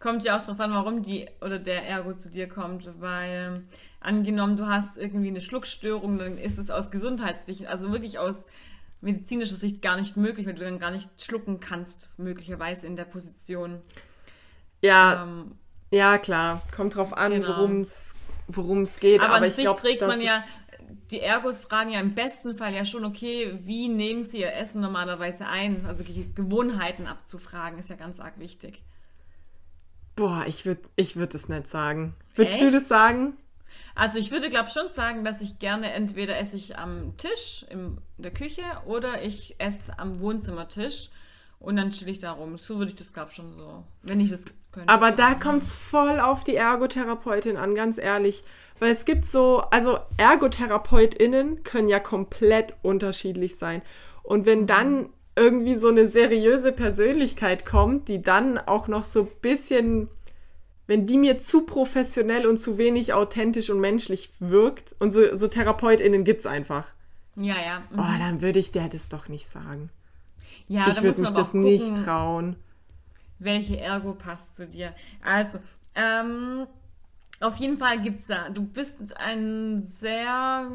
[0.00, 3.62] Kommt ja auch drauf an, warum die oder der Ergo zu dir kommt, weil
[4.00, 8.46] angenommen, du hast irgendwie eine Schluckstörung, dann ist es aus gesundheitlichen, also wirklich aus
[9.02, 13.04] medizinischer Sicht gar nicht möglich, weil du dann gar nicht schlucken kannst, möglicherweise in der
[13.04, 13.82] Position.
[14.80, 15.52] Ja, Ähm,
[15.90, 17.56] ja klar, kommt drauf an, Genau.
[18.48, 19.20] worum es geht.
[19.20, 20.42] aber, Aber, ich glaube, trägt man ja,
[21.10, 24.80] die Ergos fragen ja im besten Fall ja schon, okay, wie nehmen sie ihr Essen
[24.80, 25.86] normalerweise ein?
[25.86, 28.82] Also Gewohnheiten abzufragen, ist ja ganz arg wichtig.
[30.16, 32.14] Boah, ich würde ich würd das nicht sagen.
[32.34, 32.74] Würdest du Echt?
[32.74, 33.36] das sagen?
[33.94, 37.98] Also ich würde, glaube schon sagen, dass ich gerne entweder esse ich am Tisch in
[38.16, 41.10] der Küche oder ich esse am Wohnzimmertisch
[41.60, 42.56] und dann chill ich da rum.
[42.56, 44.88] So würde ich das, glaube schon so, wenn ich das könnte.
[44.92, 48.44] Aber da kommt es voll auf die Ergotherapeutin an, ganz ehrlich.
[48.80, 53.82] Weil es gibt so, also ErgotherapeutInnen können ja komplett unterschiedlich sein.
[54.22, 59.30] Und wenn dann irgendwie so eine seriöse Persönlichkeit kommt, die dann auch noch so ein
[59.40, 60.08] bisschen,
[60.86, 65.48] wenn die mir zu professionell und zu wenig authentisch und menschlich wirkt, und so, so
[65.48, 66.92] TherapeutInnen gibt es einfach,
[67.36, 67.82] Ja, ja.
[67.90, 67.98] mhm.
[67.98, 69.90] oh, dann würde ich der das doch nicht sagen.
[70.68, 72.56] Ja, ich würde muss mich das auch nicht gucken, trauen.
[73.38, 74.94] welche Ergo passt zu dir.
[75.22, 75.58] Also,
[75.94, 76.66] ähm,
[77.40, 80.70] auf jeden Fall gibt es da, du bist ein sehr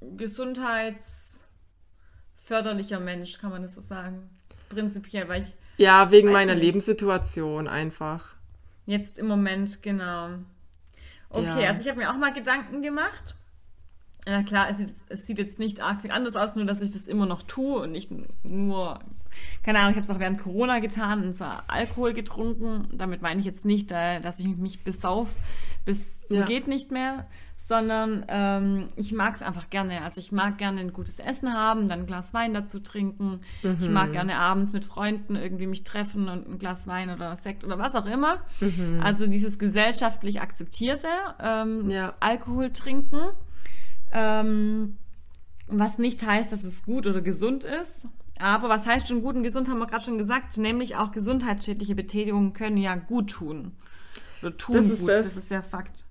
[0.00, 4.28] gesundheitsförderlicher Mensch, kann man das so sagen.
[4.68, 6.64] Prinzipiell, weil ich Ja, wegen meiner nicht.
[6.64, 8.34] Lebenssituation einfach.
[8.86, 10.30] Jetzt im Moment, genau.
[11.30, 11.68] Okay, Ja.
[11.68, 13.36] also ich habe mir auch mal Gedanken gemacht.
[14.26, 14.76] Na klar, es,
[15.08, 17.80] es sieht jetzt nicht arg viel anders aus, nur dass ich das immer noch tue
[17.80, 18.10] und nicht
[18.44, 18.98] nur,
[19.62, 22.88] keine Ahnung, ich habe es auch während Corona getan und zwar Alkohol getrunken.
[22.92, 25.36] Damit meine ich jetzt nicht, dass ich mich besauf
[25.86, 26.44] bis Ja.
[26.44, 27.26] geht nicht mehr,
[27.56, 30.02] sondern ähm, ich mag es einfach gerne.
[30.04, 33.40] Also ich mag gerne ein gutes Essen haben, dann ein Glas Wein dazu trinken.
[33.62, 33.94] Ich Mhm.
[33.94, 37.78] mag gerne abends mit Freunden irgendwie mich treffen und ein Glas Wein oder Sekt oder
[37.78, 38.40] was auch immer.
[39.02, 41.08] Also dieses gesellschaftlich akzeptierte
[41.42, 42.12] ähm, Ja.
[42.20, 43.20] Alkohol trinken.
[44.12, 44.96] Ähm,
[45.66, 48.06] was nicht heißt, dass es gut oder gesund ist.
[48.40, 50.56] Aber was heißt schon gut und gesund, haben wir gerade schon gesagt.
[50.58, 53.72] Nämlich auch gesundheitsschädliche Betätigungen können ja gut tun.
[54.42, 55.08] Oder tun Das ist gut.
[55.10, 55.26] das.
[55.26, 56.06] Das ist ja Fakt.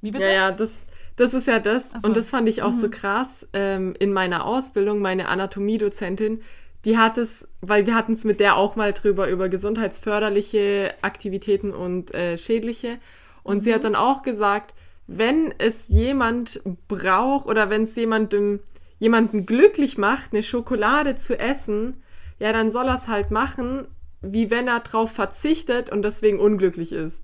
[0.00, 0.24] Wie bitte?
[0.26, 0.82] Ja, ja, das,
[1.16, 1.90] das ist ja das.
[1.90, 2.06] So.
[2.08, 2.80] Und das fand ich auch Mhm.
[2.80, 3.48] so krass.
[3.52, 6.42] Ähm, in meiner Ausbildung, meine Anatomiedozentin,
[6.84, 11.72] die hat es, weil wir hatten es mit der auch mal drüber, über gesundheitsförderliche Aktivitäten
[11.72, 12.98] und äh, schädliche.
[13.42, 14.74] Und sie hat dann auch gesagt,
[15.08, 18.60] wenn es jemand braucht oder wenn es jemandem,
[18.98, 22.02] jemanden glücklich macht, eine Schokolade zu essen,
[22.38, 23.86] ja, dann soll er es halt machen,
[24.20, 27.22] wie wenn er drauf verzichtet und deswegen unglücklich ist.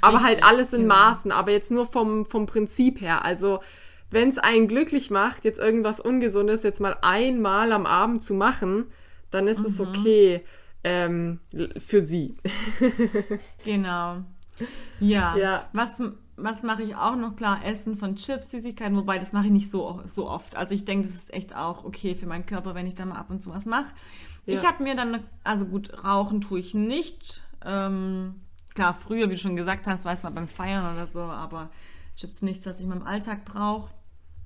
[0.00, 0.94] Aber halt Richtig, alles in genau.
[0.94, 3.24] Maßen, aber jetzt nur vom, vom Prinzip her.
[3.24, 3.60] Also,
[4.10, 8.86] wenn es einen glücklich macht, jetzt irgendwas Ungesundes jetzt mal einmal am Abend zu machen,
[9.30, 9.66] dann ist Mhm.
[9.66, 10.44] es okay
[10.84, 11.40] ähm,
[11.78, 12.36] für sie.
[13.64, 14.22] Genau.
[15.00, 15.36] Ja.
[15.36, 15.68] Ja.
[15.72, 16.00] Was,
[16.40, 17.36] was mache ich auch noch?
[17.36, 20.56] Klar, Essen von Chips, Süßigkeiten, wobei das mache ich nicht so, so oft.
[20.56, 23.16] Also ich denke, das ist echt auch okay für meinen Körper, wenn ich da mal
[23.16, 23.86] ab und zu was mache.
[24.46, 24.68] Ich Ja.
[24.72, 27.42] habe mir dann, also gut, rauchen tue ich nicht.
[27.64, 28.36] Ähm,
[28.74, 31.70] klar, früher, wie du schon gesagt hast, weiß man beim Feiern oder so, aber
[32.14, 33.90] ist jetzt nichts, was ich in meinem Alltag brauche.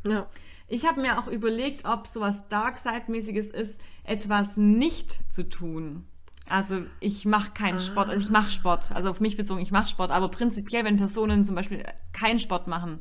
[0.06, 0.26] Ja.
[0.68, 6.06] Ich habe mir auch überlegt, ob sowas Darkside-mäßiges ist, etwas nicht zu tun.
[6.48, 9.88] Also ich mache keinen Sport, also ich mache Sport, also auf mich bezogen, ich mache
[9.88, 13.00] Sport, aber prinzipiell, wenn Personen zum Beispiel keinen Sport machen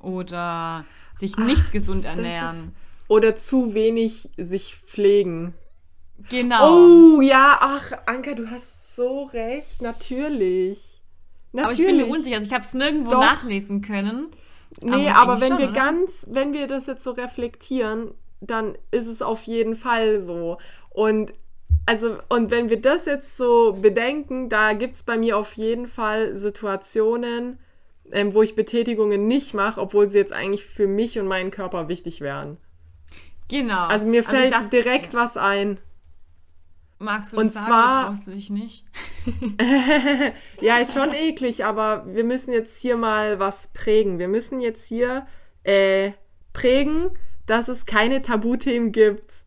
[0.00, 0.84] oder
[1.16, 2.74] sich nicht Ach, gesund ernähren.
[3.08, 5.54] Oder zu wenig sich pflegen.
[6.28, 7.16] genau.
[7.16, 9.80] Oh, ja, ach, Anka, du hast so recht.
[9.80, 11.00] Natürlich.
[11.54, 12.06] aber ich bin Natürlich.
[12.06, 13.20] mir unsicher, also ich habe es nirgendwo Doch.
[13.20, 14.28] nachlesen können.
[14.82, 15.80] Nee, Aber aber, wenn schon, wir oder?
[15.80, 20.58] ganz, wenn wir das jetzt so reflektieren, dann ist es auf jeden Fall so.
[20.90, 21.32] Und
[21.86, 25.86] also, und wenn wir das jetzt so bedenken, da gibt es bei mir auf jeden
[25.86, 27.58] Fall Situationen,
[28.12, 31.88] ähm, wo ich Betätigungen nicht mache, obwohl sie jetzt eigentlich für mich und meinen Körper
[31.88, 32.58] wichtig wären.
[33.48, 33.86] Genau.
[33.86, 35.20] Also mir fällt also dachte, direkt ja.
[35.20, 35.78] was ein.
[36.98, 38.84] Magst du und das zwar, traust du dich nicht?
[40.60, 44.18] ja, ist schon eklig, aber wir müssen jetzt hier mal was prägen.
[44.18, 45.26] Wir müssen jetzt hier
[45.62, 46.12] äh,
[46.52, 47.10] prägen,
[47.46, 49.37] dass es keine Tabuthemen gibt.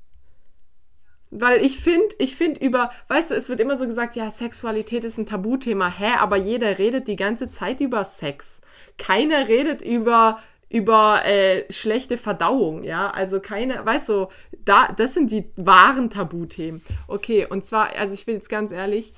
[1.31, 5.05] Weil ich finde, ich finde über, weißt du, es wird immer so gesagt, ja, Sexualität
[5.05, 5.89] ist ein Tabuthema.
[5.89, 8.61] Hä, aber jeder redet die ganze Zeit über Sex.
[8.97, 10.39] Keiner redet über
[10.71, 14.27] über äh, schlechte Verdauung, ja, also keine, weißt du,
[14.63, 16.81] da, das sind die wahren Tabuthemen.
[17.07, 19.13] Okay, und zwar, also ich bin jetzt ganz ehrlich,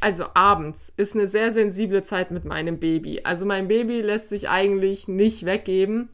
[0.00, 3.22] also abends ist eine sehr sensible Zeit mit meinem Baby.
[3.24, 6.10] Also mein Baby lässt sich eigentlich nicht weggeben.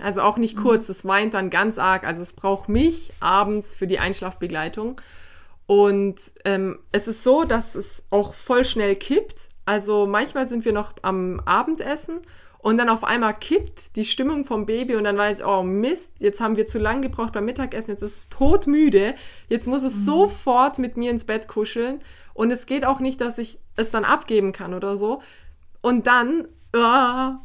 [0.00, 2.06] Also auch nicht kurz, es weint dann ganz arg.
[2.06, 5.00] Also es braucht mich abends für die Einschlafbegleitung.
[5.66, 9.48] Und ähm, es ist so, dass es auch voll schnell kippt.
[9.64, 12.20] Also manchmal sind wir noch am Abendessen
[12.58, 16.14] und dann auf einmal kippt die Stimmung vom Baby und dann weiß ich, oh Mist,
[16.20, 19.14] jetzt haben wir zu lange gebraucht beim Mittagessen, jetzt ist es todmüde,
[19.48, 20.04] jetzt muss es mhm.
[20.04, 22.00] sofort mit mir ins Bett kuscheln
[22.32, 25.20] und es geht auch nicht, dass ich es dann abgeben kann oder so.
[25.82, 27.36] Und dann uh,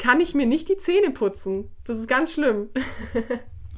[0.00, 1.70] kann ich mir nicht die Zähne putzen.
[1.84, 2.70] Das ist ganz schlimm.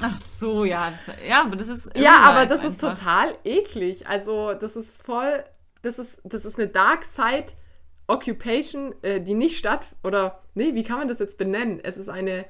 [0.00, 2.68] Ach so, ja, das, ja, aber das ist ja, aber das einfach.
[2.70, 4.06] ist total eklig.
[4.06, 5.44] Also das ist voll,
[5.82, 7.46] das ist, das ist eine Dark Side
[8.06, 11.80] Occupation, äh, die nicht statt oder nee, wie kann man das jetzt benennen?
[11.82, 12.46] Es ist eine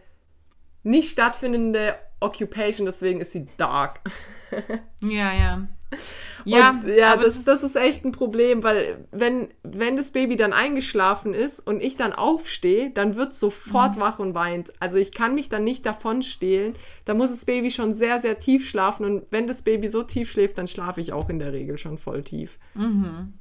[0.82, 4.00] nicht stattfindende Occupation, deswegen ist sie dark.
[5.00, 5.68] ja, ja.
[6.44, 10.52] Ja, und, ja das, das ist echt ein Problem, weil wenn, wenn das Baby dann
[10.52, 14.00] eingeschlafen ist und ich dann aufstehe, dann wird es sofort mhm.
[14.00, 14.72] wach und weint.
[14.80, 16.74] Also ich kann mich dann nicht davon stehlen.
[17.04, 20.30] Da muss das Baby schon sehr, sehr tief schlafen und wenn das Baby so tief
[20.30, 22.58] schläft, dann schlafe ich auch in der Regel schon voll tief.
[22.74, 23.34] Mhm.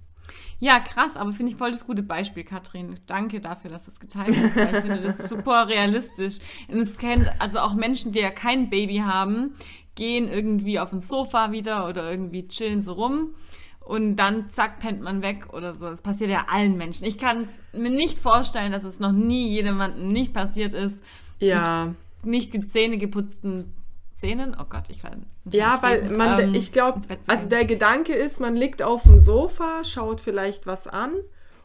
[0.59, 2.99] Ja, krass, aber finde ich voll das gute Beispiel, Katrin.
[3.07, 4.55] Danke dafür, dass du es geteilt hast.
[4.55, 6.37] Ich finde das super realistisch.
[6.67, 9.55] Und es kennt also auch Menschen, die ja kein Baby haben,
[10.01, 13.35] gehen irgendwie auf ein Sofa wieder oder irgendwie chillen so rum
[13.81, 15.85] und dann zack, pennt man weg oder so.
[15.85, 17.05] Das passiert ja allen Menschen.
[17.05, 21.03] Ich kann es mir nicht vorstellen, dass es noch nie jemandem nicht passiert ist.
[21.37, 21.93] Ja.
[22.23, 23.75] nicht Zähne geputzten
[24.11, 24.55] Szenen.
[24.59, 25.27] Oh Gott, ich kann.
[25.51, 29.83] Ja, weil man, ähm, ich glaube, also der Gedanke ist, man liegt auf dem Sofa,
[29.83, 31.13] schaut vielleicht was an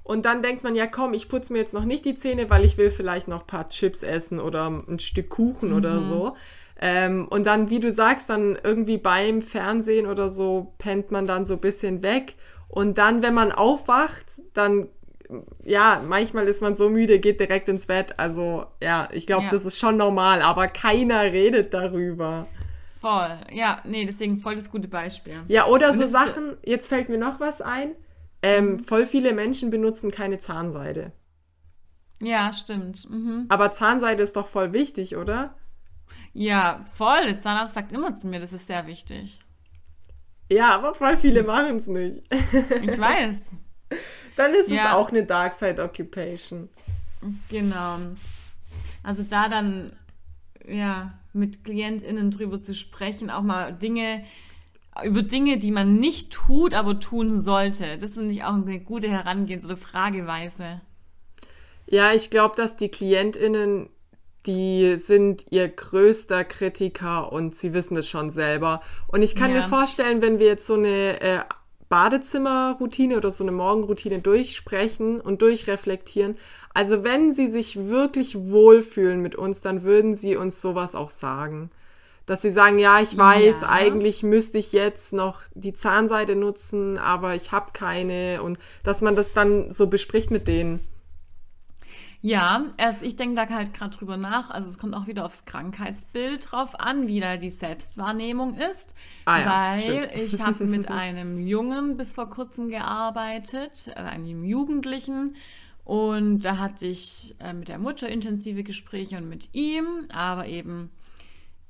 [0.03, 2.66] und dann denkt man, ja komm, ich putze mir jetzt noch nicht die Zähne, weil
[2.66, 5.77] ich will vielleicht noch ein paar Chips essen oder ein Stück Kuchen mhm.
[5.77, 6.37] oder so.
[6.80, 11.44] Ähm, und dann, wie du sagst, dann irgendwie beim Fernsehen oder so pennt man dann
[11.44, 12.34] so ein bisschen weg.
[12.68, 14.88] Und dann, wenn man aufwacht, dann
[15.64, 18.18] ja, manchmal ist man so müde, geht direkt ins Bett.
[18.18, 19.50] Also ja, ich glaube, ja.
[19.50, 22.46] das ist schon normal, aber keiner redet darüber.
[23.00, 25.40] Voll, ja, nee, deswegen voll das gute Beispiel.
[25.48, 27.92] Ja, oder Und so Sachen, so jetzt fällt mir noch was ein.
[28.42, 28.78] Ähm, mhm.
[28.80, 31.12] voll viele Menschen benutzen keine Zahnseide.
[32.22, 33.08] Ja, stimmt.
[33.10, 33.46] Mhm.
[33.48, 35.54] Aber Zahnseide ist doch voll wichtig, oder?
[36.33, 37.25] Ja, voll.
[37.27, 39.38] Der Zahnarzt sagt immer zu mir, das ist sehr wichtig.
[40.51, 42.23] Ja, aber voll viele machen es nicht.
[42.83, 43.51] ich weiß.
[44.37, 44.85] Dann ist ja.
[44.85, 46.69] es auch eine Dark Side Occupation.
[47.49, 47.99] Genau.
[49.03, 49.92] Also da dann
[50.69, 54.25] ja mit KlientInnen drüber zu sprechen, auch mal Dinge
[55.05, 57.99] über Dinge, die man nicht tut, aber tun sollte.
[57.99, 60.81] Das finde ich auch eine gute Herangehens- oder Frageweise.
[61.87, 63.90] Ja, ich glaube, dass die KlientInnen,
[64.46, 68.80] die sind ihr größter Kritiker und sie wissen es schon selber.
[69.09, 69.59] Und ich kann ja.
[69.59, 71.40] mir vorstellen, wenn wir jetzt so eine äh,
[71.88, 76.37] Badezimmerroutine oder so eine Morgenroutine durchsprechen und durchreflektieren.
[76.74, 81.70] Also wenn sie sich wirklich wohlfühlen mit uns, dann würden sie uns sowas auch sagen.
[82.26, 83.68] Dass sie sagen, ja, ich weiß, ja.
[83.68, 88.42] eigentlich müsste ich jetzt noch die Zahnseide nutzen, aber ich habe keine.
[88.42, 90.80] Und dass man das dann so bespricht mit denen.
[92.20, 94.50] Ja, also ich denke da halt gerade drüber nach.
[94.50, 98.94] Also es kommt auch wieder aufs Krankheitsbild drauf an, wie da die Selbstwahrnehmung ist.
[99.24, 100.09] Ah, ja, weil stimmt.
[100.14, 105.37] ich habe mit einem Jungen bis vor kurzem gearbeitet, äh, einem Jugendlichen.
[105.85, 110.90] Und da hatte ich äh, mit der Mutter intensive Gespräche und mit ihm, aber eben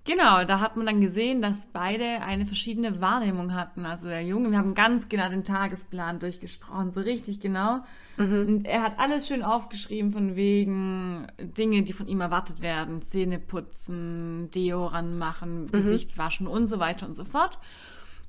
[0.07, 3.84] Genau, da hat man dann gesehen, dass beide eine verschiedene Wahrnehmung hatten.
[3.84, 7.80] Also der Junge, wir haben ganz genau den Tagesplan durchgesprochen, so richtig genau.
[8.16, 8.46] Mhm.
[8.46, 13.02] Und er hat alles schön aufgeschrieben von wegen Dinge, die von ihm erwartet werden.
[13.02, 15.72] Zähne putzen, Deo ranmachen, mhm.
[15.72, 17.59] Gesicht waschen und so weiter und so fort.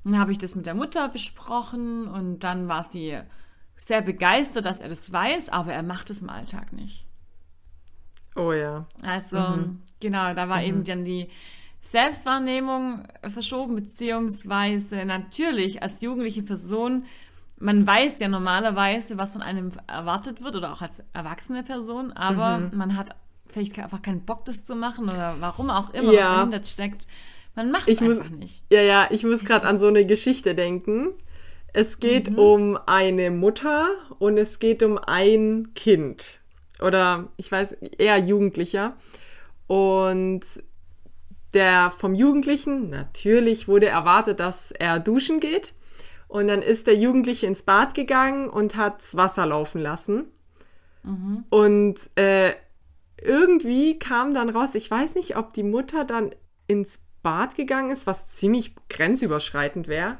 [0.02, 3.18] dann habe ich das mit der Mutter besprochen und dann war sie
[3.76, 7.06] sehr begeistert, dass er das weiß, aber er macht es im Alltag nicht.
[8.34, 8.86] Oh ja.
[9.02, 9.82] Also, mhm.
[10.00, 11.28] genau, da war eben dann die
[11.80, 17.04] Selbstwahrnehmung verschoben, beziehungsweise natürlich als jugendliche Person,
[17.58, 22.58] man weiß ja normalerweise, was von einem erwartet wird oder auch als erwachsene Person, aber
[22.58, 22.76] mhm.
[22.76, 23.16] man hat
[23.48, 26.26] vielleicht einfach keinen Bock, das zu machen oder warum auch immer, ja.
[26.26, 27.06] was dahinter steckt.
[27.54, 28.64] Man macht es einfach muss, nicht.
[28.70, 31.08] Ja, ja, ich muss gerade an so eine Geschichte denken.
[31.72, 32.38] Es geht mhm.
[32.38, 36.40] um eine Mutter und es geht um ein Kind.
[36.80, 38.96] Oder ich weiß, eher Jugendlicher.
[39.66, 40.42] Und
[41.54, 45.74] der vom Jugendlichen, natürlich wurde erwartet, dass er duschen geht.
[46.28, 50.26] Und dann ist der Jugendliche ins Bad gegangen und hat das Wasser laufen lassen.
[51.02, 51.44] Mhm.
[51.48, 52.52] Und äh,
[53.20, 56.30] irgendwie kam dann raus, ich weiß nicht, ob die Mutter dann
[56.66, 60.18] ins Bad gegangen ist, was ziemlich grenzüberschreitend wäre.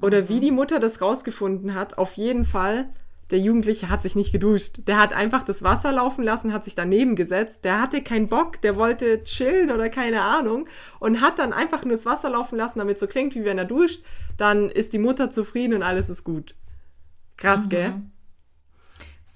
[0.00, 0.28] Oder mhm.
[0.28, 1.98] wie die Mutter das rausgefunden hat.
[1.98, 2.88] Auf jeden Fall
[3.30, 4.76] der Jugendliche hat sich nicht geduscht.
[4.86, 7.64] Der hat einfach das Wasser laufen lassen, hat sich daneben gesetzt.
[7.64, 10.68] Der hatte keinen Bock, der wollte chillen oder keine Ahnung
[10.98, 13.58] und hat dann einfach nur das Wasser laufen lassen, damit es so klingt, wie wenn
[13.58, 14.02] er duscht.
[14.36, 16.54] Dann ist die Mutter zufrieden und alles ist gut.
[17.36, 17.68] Krass, mhm.
[17.68, 17.94] gell?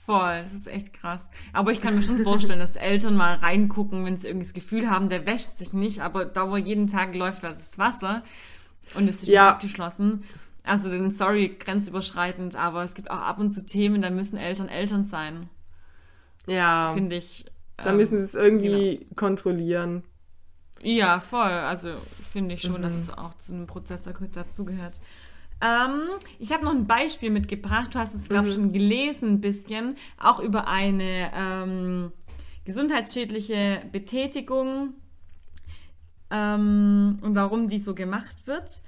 [0.04, 1.30] Voll, das ist echt krass.
[1.52, 4.90] Aber ich kann mir schon vorstellen, dass Eltern mal reingucken, wenn sie irgendwie das Gefühl
[4.90, 8.24] haben, der wäscht sich nicht, aber da, wo jeden Tag läuft, da das Wasser
[8.94, 9.50] und es ist ja.
[9.50, 10.24] abgeschlossen.
[10.64, 14.68] Also den sorry, grenzüberschreitend, aber es gibt auch ab und zu Themen, da müssen Eltern
[14.68, 15.48] Eltern sein.
[16.46, 16.92] Ja.
[16.94, 17.46] Finde ich.
[17.76, 19.14] Da ähm, müssen sie es irgendwie genau.
[19.16, 20.04] kontrollieren.
[20.82, 21.50] Ja, voll.
[21.50, 21.94] Also
[22.32, 22.82] finde ich schon, mhm.
[22.82, 25.00] dass es auch zu einem Prozess dazugehört.
[25.60, 26.00] Ähm,
[26.38, 27.94] ich habe noch ein Beispiel mitgebracht.
[27.94, 28.62] Du hast es, glaube ich, mhm.
[28.62, 29.96] schon gelesen ein bisschen.
[30.18, 32.12] Auch über eine ähm,
[32.64, 34.94] gesundheitsschädliche Betätigung
[36.30, 38.82] ähm, und warum die so gemacht wird.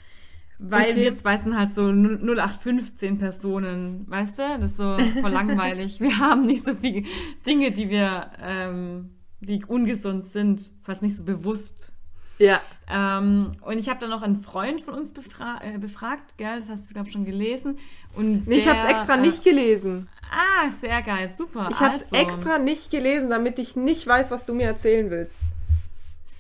[0.59, 0.96] Weil okay.
[0.96, 4.42] wir zwei sind halt so 0815 Personen, weißt du?
[4.61, 6.00] Das ist so voll langweilig.
[6.00, 7.02] Wir haben nicht so viele
[7.44, 11.92] Dinge, die wir, ähm, die ungesund sind, fast nicht so bewusst.
[12.38, 12.61] Ja.
[12.88, 16.59] Ähm, und ich habe dann noch einen Freund von uns befra äh, befragt, gell?
[16.59, 17.78] Das hast du, glaube ich, schon gelesen.
[18.14, 20.09] Und nee, ich habe es extra äh, nicht gelesen.
[20.30, 21.68] Ah, sehr geil, super.
[21.70, 22.16] Ich habe es also.
[22.16, 25.36] extra nicht gelesen, damit ich nicht weiß, was du mir erzählen willst.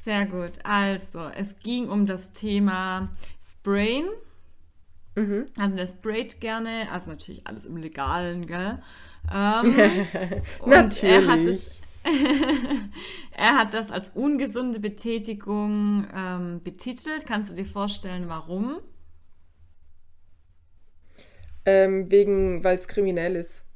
[0.04, 0.58] Sehr gut.
[0.64, 3.10] Also, es ging um das Thema
[3.42, 4.04] Sprayen.
[5.14, 5.46] Mhm.
[5.58, 8.82] Also, der sprayt gerne, also natürlich alles im Legalen, gell?
[9.32, 10.06] Ähm,
[10.66, 11.02] natürlich.
[11.02, 11.80] Er hat, es,
[13.34, 17.26] er hat das als ungesunde Betätigung ähm, betitelt.
[17.26, 18.80] Kannst du dir vorstellen, warum?
[21.64, 23.70] Ähm, wegen, weil es kriminell ist.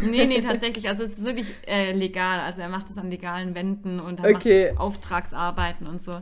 [0.00, 0.88] Nee, nee, tatsächlich.
[0.88, 2.40] Also es ist wirklich äh, legal.
[2.40, 4.68] Also er macht es an legalen Wänden und er okay.
[4.68, 6.12] macht Auftragsarbeiten und so.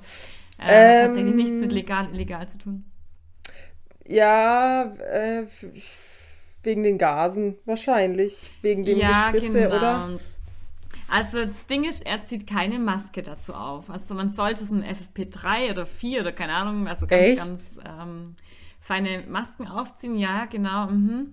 [0.59, 2.84] Äh, ähm, tatsächlich nichts mit legal, legal zu tun.
[4.07, 5.46] Ja, äh,
[6.62, 8.51] wegen den Gasen wahrscheinlich.
[8.62, 9.76] Wegen dem ja, Gespritze, genau.
[9.76, 10.18] oder?
[11.09, 13.90] Also das Ding ist, er zieht keine Maske dazu auf.
[13.90, 17.38] Also man sollte es ein FFP3 oder 4 oder keine Ahnung, also ganz, Echt?
[17.38, 18.34] ganz ähm,
[18.80, 20.18] feine Masken aufziehen.
[20.18, 20.86] Ja, genau.
[20.86, 21.32] Mhm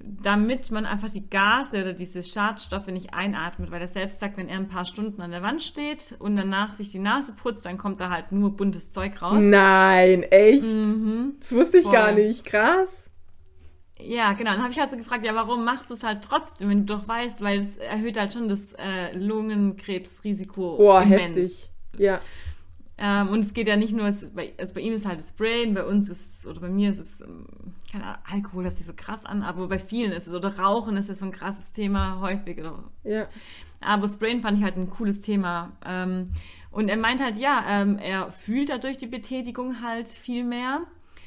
[0.00, 4.48] damit man einfach die Gase oder diese Schadstoffe nicht einatmet, weil er selbst sagt, wenn
[4.48, 7.78] er ein paar Stunden an der Wand steht und danach sich die Nase putzt, dann
[7.78, 9.38] kommt da halt nur buntes Zeug raus.
[9.40, 10.62] Nein, echt?
[10.62, 11.34] Mhm.
[11.40, 11.92] Das wusste ich Voll.
[11.92, 12.44] gar nicht.
[12.44, 13.10] Krass.
[14.00, 14.52] Ja, genau.
[14.52, 16.94] Dann habe ich halt so gefragt, ja, warum machst du es halt trotzdem, wenn du
[16.96, 20.76] doch weißt, weil es erhöht halt schon das äh, Lungenkrebsrisiko.
[20.76, 21.20] Boah, immens.
[21.20, 21.70] heftig.
[21.96, 22.20] Ja.
[23.00, 25.84] Ähm, und es geht ja nicht nur, also bei ihm ist halt das Sprayen, bei
[25.84, 27.46] uns ist, oder bei mir ist es, ähm,
[27.92, 30.96] keine Ahnung, Alkohol hört sich so krass an, aber bei vielen ist es, oder Rauchen
[30.96, 32.58] ist ja so ein krasses Thema häufig.
[32.58, 33.28] Oder, ja.
[33.80, 35.72] Aber Sprayen fand ich halt ein cooles Thema.
[35.86, 36.30] Ähm,
[36.72, 40.80] und er meint halt, ja, ähm, er fühlt dadurch die Betätigung halt viel mehr.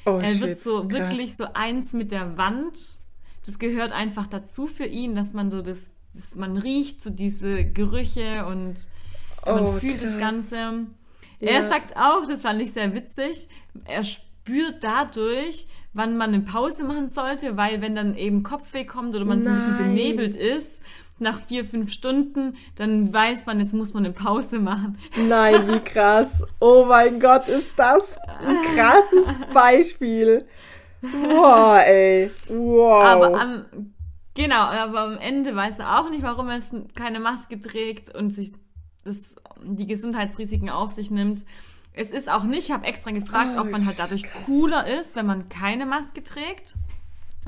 [0.04, 0.40] Oh, er shit.
[0.42, 0.98] wird so krass.
[0.98, 2.98] wirklich so eins mit der Wand.
[3.46, 7.64] Das gehört einfach dazu für ihn, dass man so das, das man riecht so diese
[7.64, 8.88] Gerüche und
[9.46, 10.10] man oh, fühlt krass.
[10.10, 10.86] das Ganze.
[11.42, 11.50] Ja.
[11.50, 13.48] Er sagt auch, das fand ich sehr witzig,
[13.86, 19.14] er spürt dadurch, wann man eine Pause machen sollte, weil wenn dann eben Kopfweh kommt
[19.16, 19.58] oder man Nein.
[19.58, 20.80] so ein bisschen benebelt ist,
[21.18, 24.98] nach vier, fünf Stunden, dann weiß man, jetzt muss man eine Pause machen.
[25.28, 26.44] Nein, wie krass.
[26.60, 30.46] Oh mein Gott, ist das ein krasses Beispiel.
[31.00, 32.30] Wow, ey.
[32.48, 33.04] Wow.
[33.04, 33.64] Aber am,
[34.34, 36.60] genau, aber am Ende weiß er auch nicht, warum er
[36.94, 38.52] keine Maske trägt und sich
[39.04, 41.44] das, die Gesundheitsrisiken auf sich nimmt.
[41.94, 44.42] Es ist auch nicht, ich habe extra gefragt, oh, ob man halt dadurch krass.
[44.46, 46.76] cooler ist, wenn man keine Maske trägt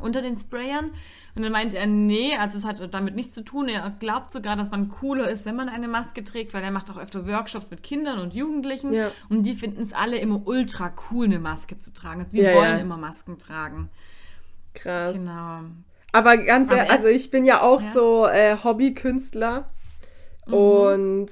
[0.01, 0.91] unter den Sprayern.
[1.35, 3.69] Und dann meinte er, nee, also es hat damit nichts zu tun.
[3.69, 6.91] Er glaubt sogar, dass man cooler ist, wenn man eine Maske trägt, weil er macht
[6.91, 8.93] auch öfter Workshops mit Kindern und Jugendlichen.
[8.93, 9.11] Ja.
[9.29, 12.21] Und die finden es alle immer ultra cool, eine Maske zu tragen.
[12.21, 12.79] Also die ja, wollen ja.
[12.79, 13.91] immer Masken tragen.
[14.75, 15.13] Krass.
[15.13, 15.61] Genau.
[16.13, 19.69] Aber ganz ehrlich, also ich bin ja auch so äh, Hobbykünstler.
[20.47, 20.55] Mhm.
[20.55, 21.29] Und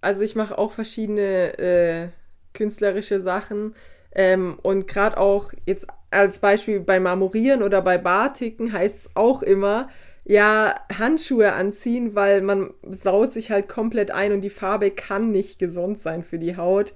[0.00, 2.08] also ich mache auch verschiedene äh,
[2.52, 3.74] künstlerische Sachen.
[4.14, 9.42] Ähm, und gerade auch jetzt als Beispiel bei Marmorieren oder bei Batiken heißt es auch
[9.42, 9.88] immer,
[10.24, 15.58] ja, Handschuhe anziehen, weil man saut sich halt komplett ein und die Farbe kann nicht
[15.58, 16.94] gesund sein für die Haut.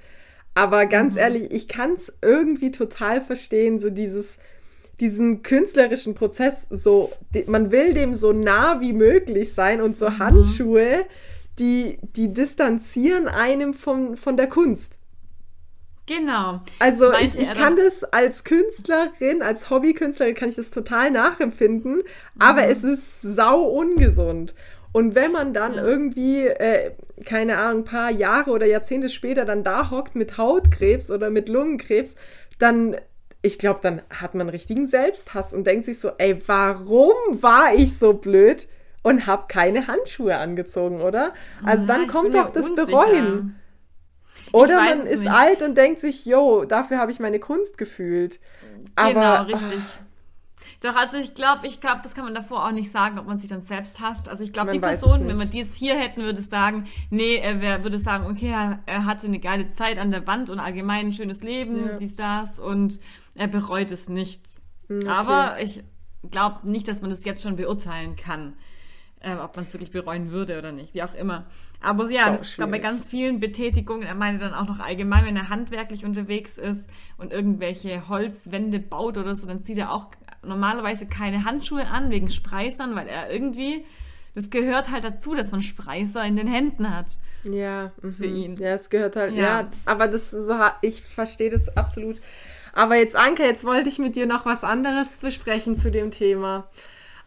[0.54, 1.20] Aber ganz mhm.
[1.20, 4.38] ehrlich, ich kann es irgendwie total verstehen, so dieses,
[4.98, 7.12] diesen künstlerischen Prozess, so,
[7.46, 10.18] man will dem so nah wie möglich sein und so mhm.
[11.58, 14.98] Die, die distanzieren einem von, von der Kunst.
[16.08, 16.60] Genau.
[16.78, 22.02] Also ich, ich kann das als Künstlerin, als Hobbykünstlerin kann ich das total nachempfinden, mhm.
[22.38, 24.54] aber es ist sau ungesund.
[24.92, 25.84] Und wenn man dann ja.
[25.84, 26.92] irgendwie, äh,
[27.26, 31.50] keine Ahnung, ein paar Jahre oder Jahrzehnte später dann da hockt mit Hautkrebs oder mit
[31.50, 32.16] Lungenkrebs,
[32.58, 32.96] dann,
[33.42, 37.98] ich glaube, dann hat man richtigen Selbsthass und denkt sich so, ey, warum war ich
[37.98, 38.66] so blöd
[39.02, 41.32] und habe keine Handschuhe angezogen, oder?
[41.64, 42.86] Also ja, dann kommt doch das unsicher.
[42.86, 43.56] Bereuen.
[44.52, 45.30] Oder man ist nicht.
[45.30, 48.40] alt und denkt sich, yo, dafür habe ich meine Kunst gefühlt.
[48.96, 49.80] Aber, genau, richtig.
[49.80, 50.08] Ach,
[50.80, 53.38] doch, also ich glaube, ich glaube, das kann man davor auch nicht sagen, ob man
[53.38, 54.28] sich dann selbst hasst.
[54.28, 57.82] Also ich glaube, die Person, wenn wir die jetzt hier hätten, würde sagen, nee, er
[57.82, 61.12] würde sagen, okay, er, er, hatte eine geile Zeit an der Wand und allgemein ein
[61.12, 61.92] schönes Leben, ja.
[61.94, 63.00] dies, das und
[63.34, 64.60] er bereut es nicht.
[64.86, 65.08] Hm, okay.
[65.08, 65.82] Aber ich
[66.30, 68.54] glaube nicht, dass man das jetzt schon beurteilen kann
[69.20, 71.46] äh, ob man es wirklich bereuen würde oder nicht, wie auch immer.
[71.80, 75.36] Aber ja, das ist bei ganz vielen Betätigungen, er meine dann auch noch allgemein, wenn
[75.36, 80.06] er handwerklich unterwegs ist und irgendwelche Holzwände baut oder so, dann zieht er auch
[80.44, 83.84] normalerweise keine Handschuhe an wegen Spreisern, weil er irgendwie,
[84.34, 87.18] das gehört halt dazu, dass man Spreiser in den Händen hat.
[87.44, 88.36] Ja, für mhm.
[88.36, 88.56] ihn.
[88.56, 92.20] Ja, es gehört halt, ja, ja aber das so, ich verstehe das absolut.
[92.72, 96.68] Aber jetzt, Anke, jetzt wollte ich mit dir noch was anderes besprechen zu dem Thema.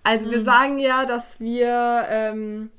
[0.03, 0.31] Also mhm.
[0.31, 2.69] wir sagen ja, dass wir ähm,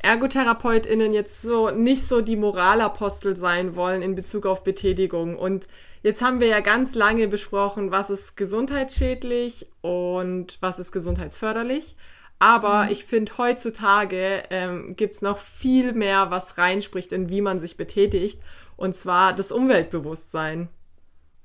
[0.00, 5.36] ErgotherapeutInnen jetzt so nicht so die Moralapostel sein wollen in Bezug auf Betätigung.
[5.36, 5.66] Und
[6.02, 11.96] jetzt haben wir ja ganz lange besprochen, was ist gesundheitsschädlich und was ist gesundheitsförderlich.
[12.38, 12.90] Aber mhm.
[12.90, 17.76] ich finde, heutzutage ähm, gibt es noch viel mehr, was reinspricht, in wie man sich
[17.76, 18.40] betätigt.
[18.76, 20.68] Und zwar das Umweltbewusstsein.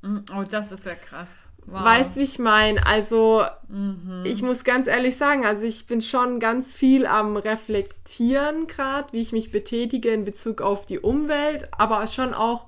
[0.01, 0.25] Mhm.
[0.38, 1.31] Oh, das ist ja krass.
[1.66, 1.84] Wow.
[1.84, 2.86] Weißt, wie ich meine?
[2.86, 4.24] Also, mhm.
[4.26, 9.22] ich muss ganz ehrlich sagen, also ich bin schon ganz viel am Reflektieren gerade, wie
[9.22, 12.66] ich mich betätige in Bezug auf die Umwelt, aber schon auch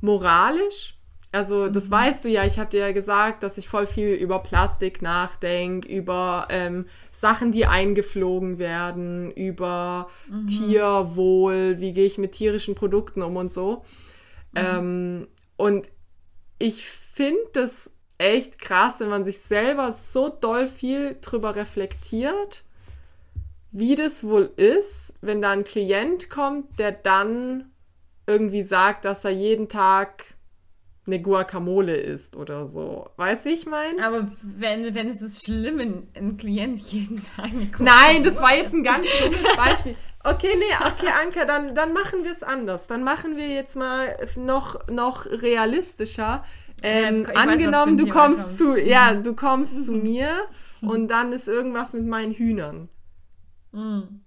[0.00, 0.94] moralisch.
[1.30, 1.92] Also, das mhm.
[1.92, 5.86] weißt du ja, ich habe dir ja gesagt, dass ich voll viel über Plastik nachdenke,
[5.86, 10.46] über ähm, Sachen, die eingeflogen werden, über mhm.
[10.46, 13.84] Tierwohl, wie gehe ich mit tierischen Produkten um und so.
[14.52, 14.56] Mhm.
[14.56, 15.28] Ähm,
[15.58, 15.90] und
[16.58, 22.64] ich finde das echt krass, wenn man sich selber so doll viel drüber reflektiert,
[23.70, 27.70] wie das wohl ist, wenn da ein Klient kommt, der dann
[28.26, 30.34] irgendwie sagt, dass er jeden Tag
[31.06, 33.08] eine Guacamole isst oder so.
[33.16, 34.04] Weißt du, wie ich meine?
[34.04, 38.40] Aber wenn, wenn es ist schlimm, ein, ein Klient jeden Tag eine Guacamole Nein, das
[38.40, 39.96] war jetzt ein ganz dummes Beispiel.
[40.24, 42.86] Okay, nee, okay, Anke, dann, dann machen wir es anders.
[42.86, 46.44] Dann machen wir jetzt mal noch, noch realistischer.
[46.82, 50.28] Ähm, ja, angenommen, weiß, du kommst zu, ja, du kommst zu mir
[50.80, 52.88] und dann ist irgendwas mit meinen Hühnern.
[53.72, 54.20] Mhm.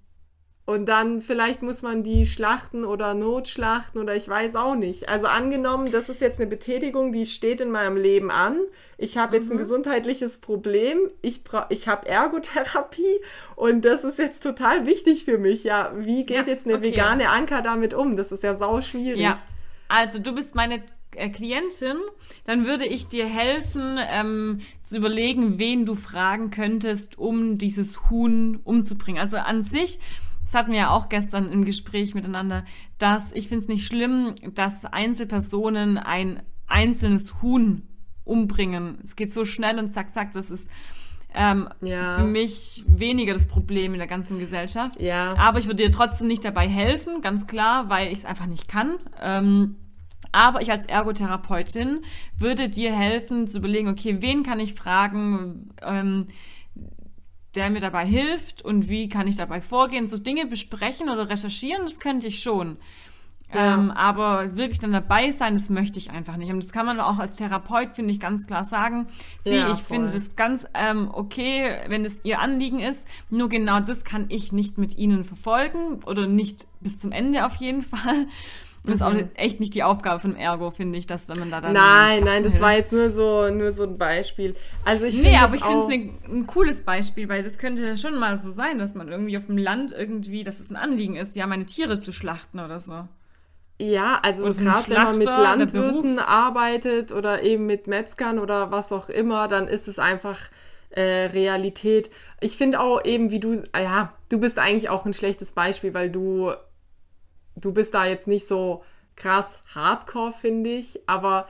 [0.66, 5.10] Und dann vielleicht muss man die schlachten oder notschlachten oder ich weiß auch nicht.
[5.10, 8.58] Also angenommen, das ist jetzt eine Betätigung, die steht in meinem Leben an.
[8.98, 9.56] Ich habe jetzt mhm.
[9.56, 11.10] ein gesundheitliches Problem.
[11.22, 13.20] Ich, ich habe Ergotherapie
[13.56, 15.64] und das ist jetzt total wichtig für mich.
[15.64, 16.92] Ja, wie geht ja, jetzt eine okay.
[16.92, 18.16] vegane Anker damit um?
[18.16, 19.20] Das ist ja sau schwierig.
[19.20, 19.38] Ja,
[19.90, 20.82] also du bist meine
[21.12, 21.98] Klientin,
[22.46, 28.60] dann würde ich dir helfen, ähm, zu überlegen, wen du fragen könntest, um dieses Huhn
[28.64, 29.22] umzubringen.
[29.22, 30.00] Also an sich,
[30.44, 32.66] das hatten wir ja auch gestern im Gespräch miteinander,
[32.98, 37.88] dass ich finde es nicht schlimm, dass Einzelpersonen ein einzelnes Huhn
[38.24, 39.00] umbringen.
[39.04, 40.70] Es geht so schnell und zack, zack, das ist
[41.34, 42.18] ähm, ja.
[42.18, 45.02] für mich weniger das Problem in der ganzen Gesellschaft.
[45.02, 45.36] Ja.
[45.38, 48.68] Aber ich würde dir trotzdem nicht dabei helfen, ganz klar, weil ich es einfach nicht
[48.68, 48.98] kann.
[49.22, 49.78] Ähm,
[50.32, 52.02] aber ich als Ergotherapeutin
[52.38, 56.28] würde dir helfen zu überlegen, okay, wen kann ich fragen, ähm,
[57.56, 60.08] der mir dabei hilft und wie kann ich dabei vorgehen.
[60.08, 62.78] So Dinge besprechen oder recherchieren, das könnte ich schon.
[63.54, 63.74] Ja.
[63.74, 66.52] Ähm, aber wirklich dann dabei sein, das möchte ich einfach nicht.
[66.52, 69.08] Und das kann man auch als Therapeut, finde ich, ganz klar sagen.
[69.42, 69.98] Sie, ja, ich voll.
[69.98, 73.06] finde das ganz ähm, okay, wenn es ihr Anliegen ist.
[73.30, 77.56] Nur genau das kann ich nicht mit ihnen verfolgen oder nicht bis zum Ende auf
[77.56, 78.28] jeden Fall.
[78.84, 79.30] Das ist auch mhm.
[79.36, 81.74] echt nicht die Aufgabe von Ergo, finde ich, dass man da dann.
[81.74, 82.62] Nein, nein, das hilft.
[82.62, 84.56] war jetzt nur so, nur so ein Beispiel.
[84.86, 87.96] Also ich Nee, aber ich finde es ein, ein cooles Beispiel, weil das könnte ja
[87.96, 91.16] schon mal so sein, dass man irgendwie auf dem Land irgendwie, dass es ein Anliegen
[91.16, 93.08] ist, ja, meine Tiere zu schlachten oder so.
[93.80, 99.10] Ja, also gerade wenn man mit Landwirten arbeitet oder eben mit Metzgern oder was auch
[99.10, 100.40] immer, dann ist es einfach
[100.92, 102.12] äh, Realität.
[102.42, 106.10] Ich finde auch eben, wie du, ja, du bist eigentlich auch ein schlechtes Beispiel, weil
[106.10, 106.52] du,
[107.56, 108.84] du bist da jetzt nicht so
[109.16, 111.48] krass hardcore, finde ich, aber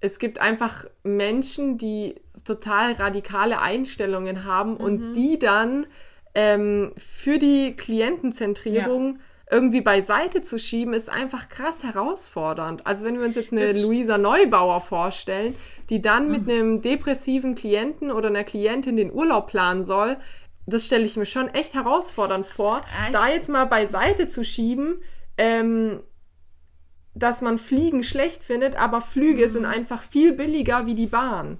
[0.00, 4.76] es gibt einfach Menschen, die total radikale Einstellungen haben mhm.
[4.76, 5.86] und die dann
[6.34, 9.20] ähm, für die Klientenzentrierung ja.
[9.50, 12.86] irgendwie beiseite zu schieben, ist einfach krass herausfordernd.
[12.86, 15.54] Also wenn wir uns jetzt eine das Luisa Neubauer vorstellen,
[15.88, 16.32] die dann mhm.
[16.32, 20.16] mit einem depressiven Klienten oder einer Klientin den Urlaub planen soll,
[20.66, 23.14] das stelle ich mir schon echt herausfordernd vor, Echt?
[23.14, 24.96] da jetzt mal beiseite zu schieben.
[25.36, 26.00] Ähm,
[27.14, 29.52] dass man Fliegen schlecht findet, aber Flüge mhm.
[29.52, 31.58] sind einfach viel billiger wie die Bahn.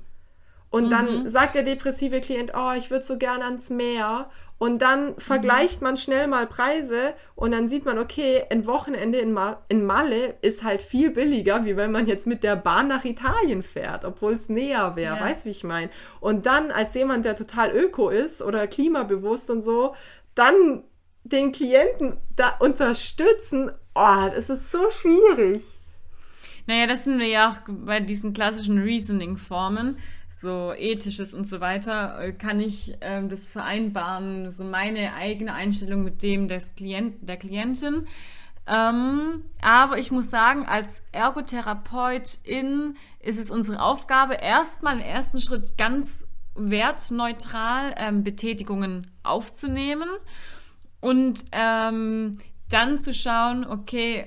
[0.70, 0.90] Und mhm.
[0.90, 4.28] dann sagt der depressive Klient, oh, ich würde so gerne ans Meer.
[4.58, 5.18] Und dann mhm.
[5.18, 9.84] vergleicht man schnell mal Preise und dann sieht man, okay, ein Wochenende in, Ma in
[9.84, 14.04] Malle ist halt viel billiger, wie wenn man jetzt mit der Bahn nach Italien fährt,
[14.04, 15.22] obwohl es näher wäre, ja.
[15.22, 15.90] weißt wie ich meine?
[16.20, 19.94] Und dann als jemand, der total öko ist oder klimabewusst und so,
[20.34, 20.82] dann
[21.24, 25.62] den Klienten da unterstützen oh, das ist so schwierig.
[26.66, 29.98] Naja, das sind wir ja auch bei diesen klassischen Reasoning-Formen,
[30.28, 36.04] so ethisches und so weiter, äh, kann ich ähm, das vereinbaren, so meine eigene Einstellung
[36.04, 38.06] mit dem des Klient, der Klientin.
[38.66, 45.76] Ähm, aber ich muss sagen, als Ergotherapeutin ist es unsere Aufgabe, erstmal im ersten Schritt
[45.76, 50.08] ganz wertneutral ähm, Betätigungen aufzunehmen
[51.04, 52.38] und ähm,
[52.70, 54.26] dann zu schauen, okay,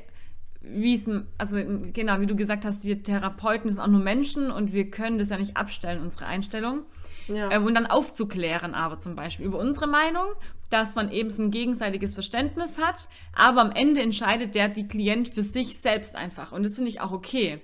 [0.62, 1.58] wie es, also
[1.92, 5.30] genau, wie du gesagt hast, wir Therapeuten sind auch nur Menschen und wir können das
[5.30, 6.84] ja nicht abstellen, unsere Einstellung.
[7.30, 7.52] Ja.
[7.52, 10.28] Ähm, und dann aufzuklären, aber zum Beispiel über unsere Meinung,
[10.70, 15.30] dass man eben so ein gegenseitiges Verständnis hat, aber am Ende entscheidet der die Klient
[15.30, 16.52] für sich selbst einfach.
[16.52, 17.60] Und das finde ich auch okay.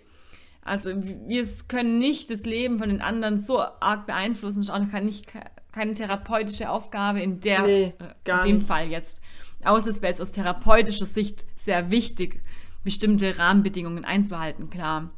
[0.64, 5.28] Also wir können nicht das Leben von den anderen so arg beeinflussen, ist auch nicht,
[5.74, 7.94] keine therapeutische Aufgabe in der nee,
[8.26, 8.68] äh, in dem nicht.
[8.68, 9.22] Fall jetzt.
[9.66, 12.42] Außer es wäre aus therapeutischer Sicht sehr wichtig,
[12.84, 15.10] bestimmte Rahmenbedingungen einzuhalten, klar.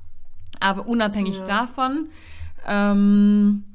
[0.59, 1.45] Aber unabhängig ja.
[1.45, 2.09] davon,
[2.65, 3.65] ähm,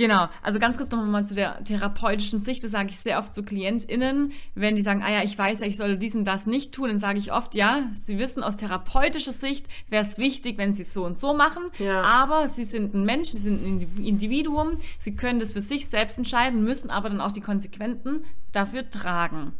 [0.00, 3.42] Genau, also ganz kurz nochmal zu der therapeutischen Sicht, das sage ich sehr oft zu
[3.42, 6.72] KlientInnen, wenn die sagen, ah ja, ich weiß ja, ich soll dies und das nicht
[6.72, 10.72] tun, dann sage ich oft, ja, sie wissen aus therapeutischer Sicht, wäre es wichtig, wenn
[10.72, 12.00] sie es so und so machen, ja.
[12.00, 16.16] aber sie sind ein Mensch, sie sind ein Individuum, sie können das für sich selbst
[16.16, 19.52] entscheiden, müssen aber dann auch die Konsequenzen dafür tragen.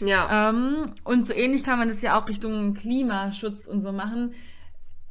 [0.00, 0.50] Ja.
[0.50, 4.34] Ähm, und so ähnlich kann man das ja auch Richtung Klimaschutz und so machen.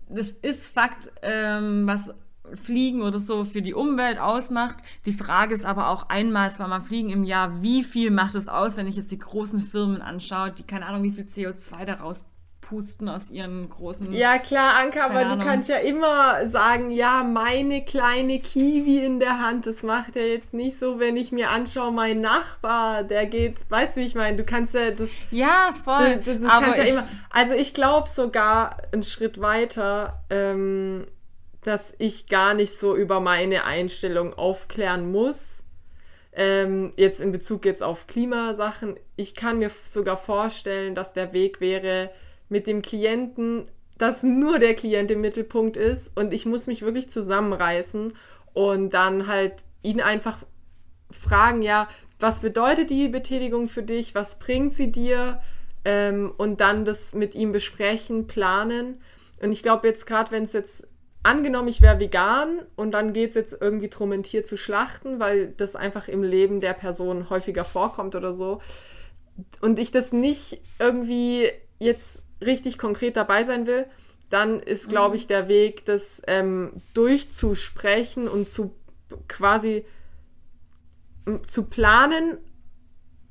[0.09, 2.13] Das ist Fakt, ähm, was
[2.55, 4.77] Fliegen oder so für die Umwelt ausmacht.
[5.05, 8.77] Die Frage ist aber auch einmal, zweimal Fliegen im Jahr, wie viel macht es aus,
[8.77, 12.23] wenn ich jetzt die großen Firmen anschaue, die keine Ahnung, wie viel CO2 daraus
[12.69, 14.13] pusten aus ihren großen.
[14.13, 15.39] Ja, klar, Anka, aber Ahnung.
[15.39, 20.21] du kannst ja immer sagen, ja, meine kleine Kiwi in der Hand, das macht ja
[20.21, 24.15] jetzt nicht so, wenn ich mir anschaue, mein Nachbar, der geht, weißt du, wie ich
[24.15, 24.37] meine?
[24.37, 25.09] Du kannst ja das.
[25.31, 26.21] Ja, voll.
[26.23, 27.07] Das, das aber ja immer.
[27.31, 31.07] Also, ich glaube sogar einen Schritt weiter, ähm,
[31.63, 35.63] dass ich gar nicht so über meine Einstellung aufklären muss.
[36.31, 38.95] Ähm, jetzt in Bezug jetzt auf Klimasachen.
[39.15, 42.11] Ich kann mir sogar vorstellen, dass der Weg wäre,
[42.49, 47.09] mit dem Klienten, dass nur der Klient im Mittelpunkt ist und ich muss mich wirklich
[47.11, 48.13] zusammenreißen
[48.53, 49.53] und dann halt
[49.83, 50.39] ihn einfach
[51.11, 51.87] fragen, ja,
[52.19, 55.41] was bedeutet die Betätigung für dich, was bringt sie dir
[55.85, 59.01] ähm, und dann das mit ihm besprechen, planen.
[59.41, 60.88] Und ich glaube jetzt gerade, wenn es jetzt
[61.23, 65.19] angenommen, ich wäre vegan und dann geht es jetzt irgendwie darum, ein Tier zu schlachten,
[65.19, 68.61] weil das einfach im Leben der Person häufiger vorkommt oder so.
[69.61, 71.49] Und ich das nicht irgendwie
[71.79, 73.85] jetzt richtig konkret dabei sein will,
[74.29, 78.75] dann ist, glaube ich, der Weg, das ähm, durchzusprechen und zu
[79.27, 79.85] quasi
[81.47, 82.37] zu planen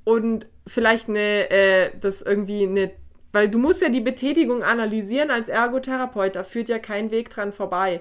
[0.04, 2.90] und vielleicht eine, äh, das irgendwie eine,
[3.32, 7.52] weil du musst ja die Betätigung analysieren als Ergotherapeut, da führt ja kein Weg dran
[7.52, 8.00] vorbei.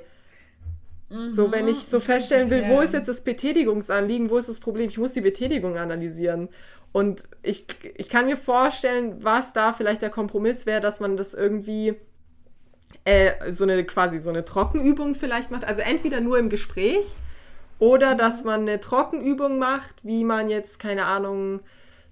[1.10, 1.30] Mhm.
[1.30, 4.90] So, wenn ich so feststellen will, wo ist jetzt das Betätigungsanliegen, wo ist das Problem,
[4.90, 6.50] ich muss die Betätigung analysieren.
[6.92, 7.66] Und ich,
[7.96, 11.96] ich kann mir vorstellen, was da vielleicht der Kompromiss wäre, dass man das irgendwie
[13.06, 15.66] äh, so eine quasi so eine Trockenübung vielleicht macht.
[15.66, 17.16] Also entweder nur im Gespräch
[17.80, 18.18] oder mhm.
[18.18, 21.60] dass man eine Trockenübung macht, wie man jetzt, keine Ahnung,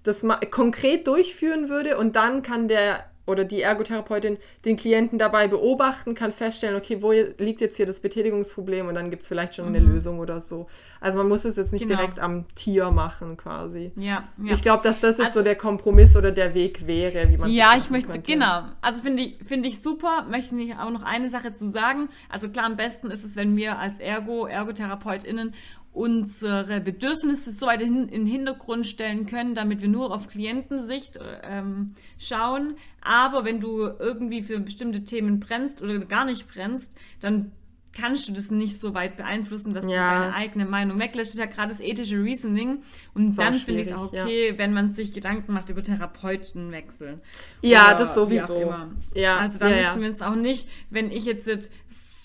[0.06, 6.14] das konkret durchführen würde und dann kann der oder die Ergotherapeutin den Klienten dabei beobachten,
[6.14, 9.66] kann feststellen, okay, wo liegt jetzt hier das Betätigungsproblem und dann gibt es vielleicht schon
[9.66, 9.92] eine mhm.
[9.94, 10.68] Lösung oder so.
[11.00, 11.98] Also man muss es jetzt nicht genau.
[11.98, 13.92] direkt am Tier machen quasi.
[13.96, 14.28] Ja.
[14.38, 14.52] ja.
[14.52, 17.50] Ich glaube, dass das jetzt also, so der Kompromiss oder der Weg wäre, wie man
[17.50, 18.30] Ja, ich möchte, könnte.
[18.30, 18.62] genau.
[18.80, 22.08] Also finde ich, find ich super, möchte ich auch noch eine Sache zu sagen.
[22.28, 25.52] Also klar, am besten ist es, wenn wir als Ergo, ErgotherapeutInnen
[25.96, 31.18] unsere Bedürfnisse so weit in, in den Hintergrund stellen können, damit wir nur auf Klientensicht
[31.42, 32.76] ähm, schauen.
[33.00, 37.50] Aber wenn du irgendwie für bestimmte Themen brennst oder gar nicht brennst, dann
[37.94, 40.06] kannst du das nicht so weit beeinflussen, dass ja.
[40.06, 41.30] du deine eigene Meinung weglässt.
[41.30, 42.82] Das ist ja gerade das ethische Reasoning.
[43.14, 44.58] Und so dann finde ich es auch okay, ja.
[44.58, 47.22] wenn man sich Gedanken macht über Therapeutenwechsel.
[47.62, 48.74] Ja, das sowieso.
[49.14, 49.38] Ja.
[49.38, 51.70] Also dann ja, zumindest auch nicht, wenn ich jetzt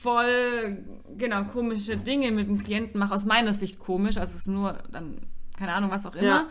[0.01, 0.83] voll,
[1.17, 4.73] genau, komische Dinge mit dem Klienten mache, aus meiner Sicht komisch, also es ist nur
[4.91, 5.17] dann,
[5.57, 6.47] keine Ahnung, was auch immer, ja.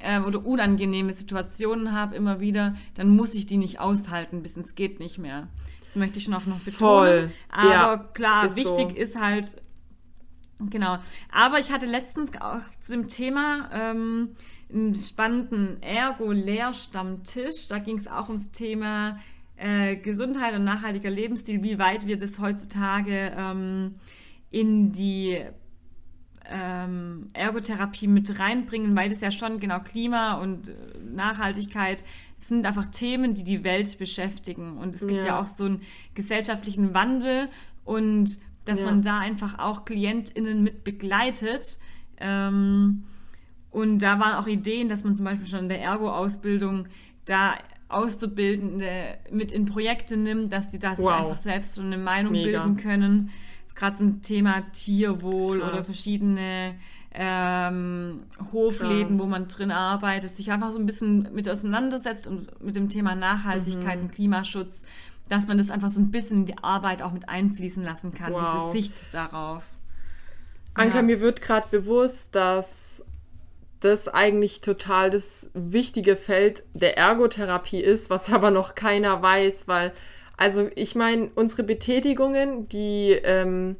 [0.00, 4.74] ähm, oder unangenehme Situationen habe immer wieder, dann muss ich die nicht aushalten, bis es
[4.74, 5.48] geht nicht mehr.
[5.82, 6.78] Das möchte ich schon auch noch betonen.
[6.78, 7.30] Voll.
[7.50, 8.96] Aber ja, klar, ist wichtig so.
[8.96, 9.62] ist halt,
[10.70, 10.98] genau.
[11.30, 14.28] Aber ich hatte letztens auch zu dem Thema ähm,
[14.72, 19.18] einen spannenden Ergo-Lehrstammtisch, da ging es auch ums Thema
[19.62, 23.94] äh, Gesundheit und nachhaltiger Lebensstil, wie weit wir das heutzutage ähm,
[24.50, 25.38] in die
[26.50, 30.74] ähm, Ergotherapie mit reinbringen, weil das ja schon genau Klima und äh,
[31.14, 32.02] Nachhaltigkeit
[32.36, 34.78] sind einfach Themen, die die Welt beschäftigen.
[34.78, 35.80] Und es gibt ja, ja auch so einen
[36.14, 37.48] gesellschaftlichen Wandel
[37.84, 38.86] und dass ja.
[38.86, 41.78] man da einfach auch KlientInnen mit begleitet.
[42.18, 43.04] Ähm,
[43.70, 46.88] und da waren auch Ideen, dass man zum Beispiel schon in der Ergo-Ausbildung
[47.24, 47.54] da
[47.92, 51.12] Auszubildende mit in Projekte nimmt, dass die da sich wow.
[51.12, 52.62] einfach selbst so eine Meinung Mega.
[52.62, 53.30] bilden können.
[53.64, 55.72] Das ist gerade zum Thema Tierwohl Krass.
[55.72, 56.74] oder verschiedene
[57.14, 58.18] ähm,
[58.52, 59.18] Hofläden, Krass.
[59.18, 63.14] wo man drin arbeitet, sich einfach so ein bisschen mit auseinandersetzt und mit dem Thema
[63.14, 64.04] Nachhaltigkeit mhm.
[64.06, 64.82] und Klimaschutz,
[65.28, 68.32] dass man das einfach so ein bisschen in die Arbeit auch mit einfließen lassen kann,
[68.32, 68.72] wow.
[68.72, 69.70] diese Sicht darauf.
[70.74, 71.02] Anka, ja.
[71.02, 73.04] mir wird gerade bewusst, dass
[73.84, 79.92] das eigentlich total das wichtige Feld der Ergotherapie ist, was aber noch keiner weiß, weil,
[80.36, 83.76] also ich meine, unsere Betätigungen, die ähm,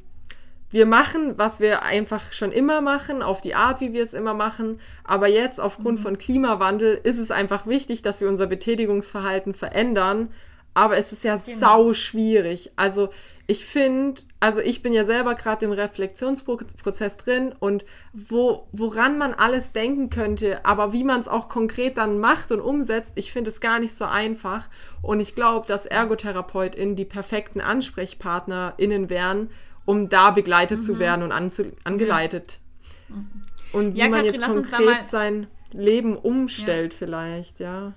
[0.70, 4.32] wir machen, was wir einfach schon immer machen, auf die Art, wie wir es immer
[4.32, 6.02] machen, aber jetzt aufgrund mhm.
[6.02, 10.32] von Klimawandel ist es einfach wichtig, dass wir unser Betätigungsverhalten verändern,
[10.72, 11.58] aber es ist ja genau.
[11.58, 12.72] sau schwierig.
[12.76, 13.10] Also
[13.46, 19.34] ich finde, also ich bin ja selber gerade im Reflexionsprozess drin und wo, woran man
[19.34, 23.50] alles denken könnte, aber wie man es auch konkret dann macht und umsetzt, ich finde
[23.50, 24.68] es gar nicht so einfach.
[25.00, 29.48] Und ich glaube, dass ErgotherapeutInnen die perfekten AnsprechpartnerInnen wären,
[29.84, 30.84] um da begleitet mhm.
[30.84, 31.30] zu werden und
[31.84, 32.58] angeleitet.
[33.08, 33.28] Mhm.
[33.72, 36.98] Und wie ja, man Katrin, jetzt konkret sein Leben umstellt, ja.
[36.98, 37.92] vielleicht, ja.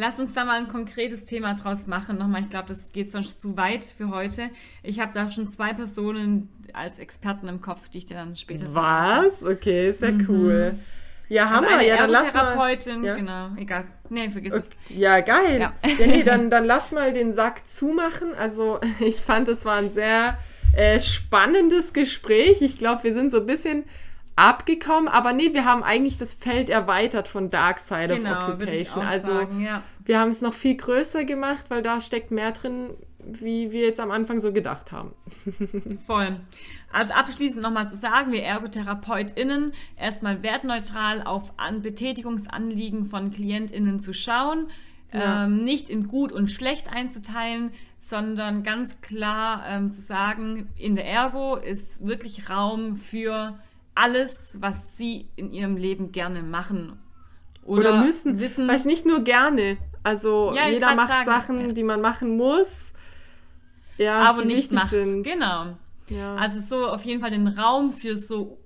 [0.00, 2.16] Lass uns da mal ein konkretes Thema draus machen.
[2.16, 4.48] Nochmal, ich glaube, das geht sonst zu weit für heute.
[4.82, 8.72] Ich habe da schon zwei Personen als Experten im Kopf, die ich dir dann später
[8.72, 9.44] Was?
[9.44, 10.26] Okay, sehr mhm.
[10.26, 10.74] cool.
[11.28, 11.82] Ja, also Hammer.
[11.82, 12.78] ja, dann lass mal.
[13.04, 13.14] Ja?
[13.14, 13.84] Genau, egal.
[14.08, 14.64] Nee, vergiss okay.
[14.88, 14.96] es.
[14.96, 15.60] Ja, geil.
[15.60, 15.74] Ja.
[15.98, 18.32] ja, nee, dann, dann lass mal den Sack zumachen.
[18.38, 20.38] Also, ich fand, es war ein sehr
[20.74, 22.62] äh, spannendes Gespräch.
[22.62, 23.84] Ich glaube, wir sind so ein bisschen
[24.40, 29.06] abgekommen, aber nee, wir haben eigentlich das Feld erweitert von Dark Side genau, of Occupation.
[29.06, 29.82] also sagen, ja.
[30.04, 34.00] wir haben es noch viel größer gemacht, weil da steckt mehr drin, wie wir jetzt
[34.00, 35.12] am Anfang so gedacht haben.
[36.06, 36.40] Voll.
[36.90, 44.14] Also abschließend nochmal zu sagen, wir ErgotherapeutInnen erstmal wertneutral auf An Betätigungsanliegen von KlientInnen zu
[44.14, 44.68] schauen,
[45.12, 45.44] ja.
[45.44, 51.04] ähm, nicht in gut und schlecht einzuteilen, sondern ganz klar ähm, zu sagen, in der
[51.04, 53.58] Ergo ist wirklich Raum für
[53.94, 56.98] alles, was sie in ihrem Leben gerne machen.
[57.64, 58.40] Oder, Oder müssen.
[58.40, 59.76] Wissen, Weiß nicht nur gerne.
[60.02, 61.72] Also ja, jeder macht sagen, Sachen, ja.
[61.72, 62.92] die man machen muss.
[63.98, 64.90] Ja, aber nicht macht.
[64.90, 65.24] Sind.
[65.24, 65.76] Genau.
[66.08, 66.36] Ja.
[66.36, 68.58] Also so auf jeden Fall den Raum für so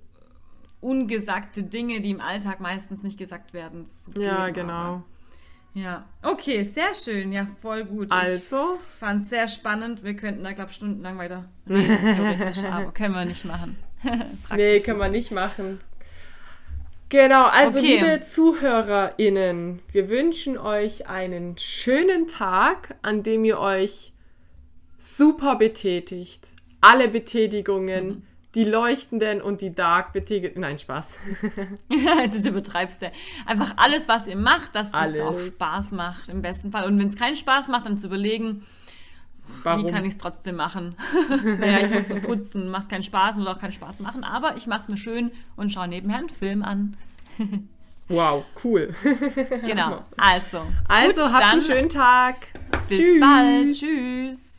[0.81, 3.87] ungesagte Dinge, die im Alltag meistens nicht gesagt werden.
[4.17, 4.73] ja, genau.
[4.73, 5.05] Aber.
[5.75, 7.33] Ja, okay, sehr schön.
[7.33, 8.13] Ja, voll gut.
[8.13, 8.79] Also.
[9.01, 10.05] Fand es sehr spannend.
[10.05, 13.77] Wir könnten da, glaube ich, stundenlang weiter reden, theoretisch, aber können wir nicht machen.
[14.57, 15.81] nee, können wir nicht machen.
[17.09, 18.01] Genau, also okay.
[18.01, 24.13] liebe ZuhörerInnen, wir wünschen euch einen schönen Tag, an dem ihr euch
[24.99, 26.49] super betätigt.
[26.81, 28.07] Alle Betätigungen.
[28.07, 28.23] Mhm
[28.55, 30.61] die leuchtenden und die dark betätigten.
[30.61, 31.17] Nein, Spaß.
[32.19, 33.11] also du betreibst ja
[33.47, 36.87] einfach alles, was ihr macht, dass das auch Spaß macht im besten Fall.
[36.87, 38.65] Und wenn es keinen Spaß macht, dann zu überlegen,
[39.63, 39.85] Warum?
[39.85, 40.95] wie kann ich es trotzdem machen?
[41.59, 44.67] naja, ich muss so putzen, macht keinen Spaß, muss auch keinen Spaß machen, aber ich
[44.67, 46.97] mache es mir schön und schaue nebenher einen Film an.
[48.09, 48.95] wow, cool.
[49.65, 50.63] genau, also.
[50.89, 52.49] Also, habt einen schönen Tag.
[52.89, 53.21] Bis Tschüss.
[53.21, 53.75] bald.
[53.75, 54.54] Tschüss.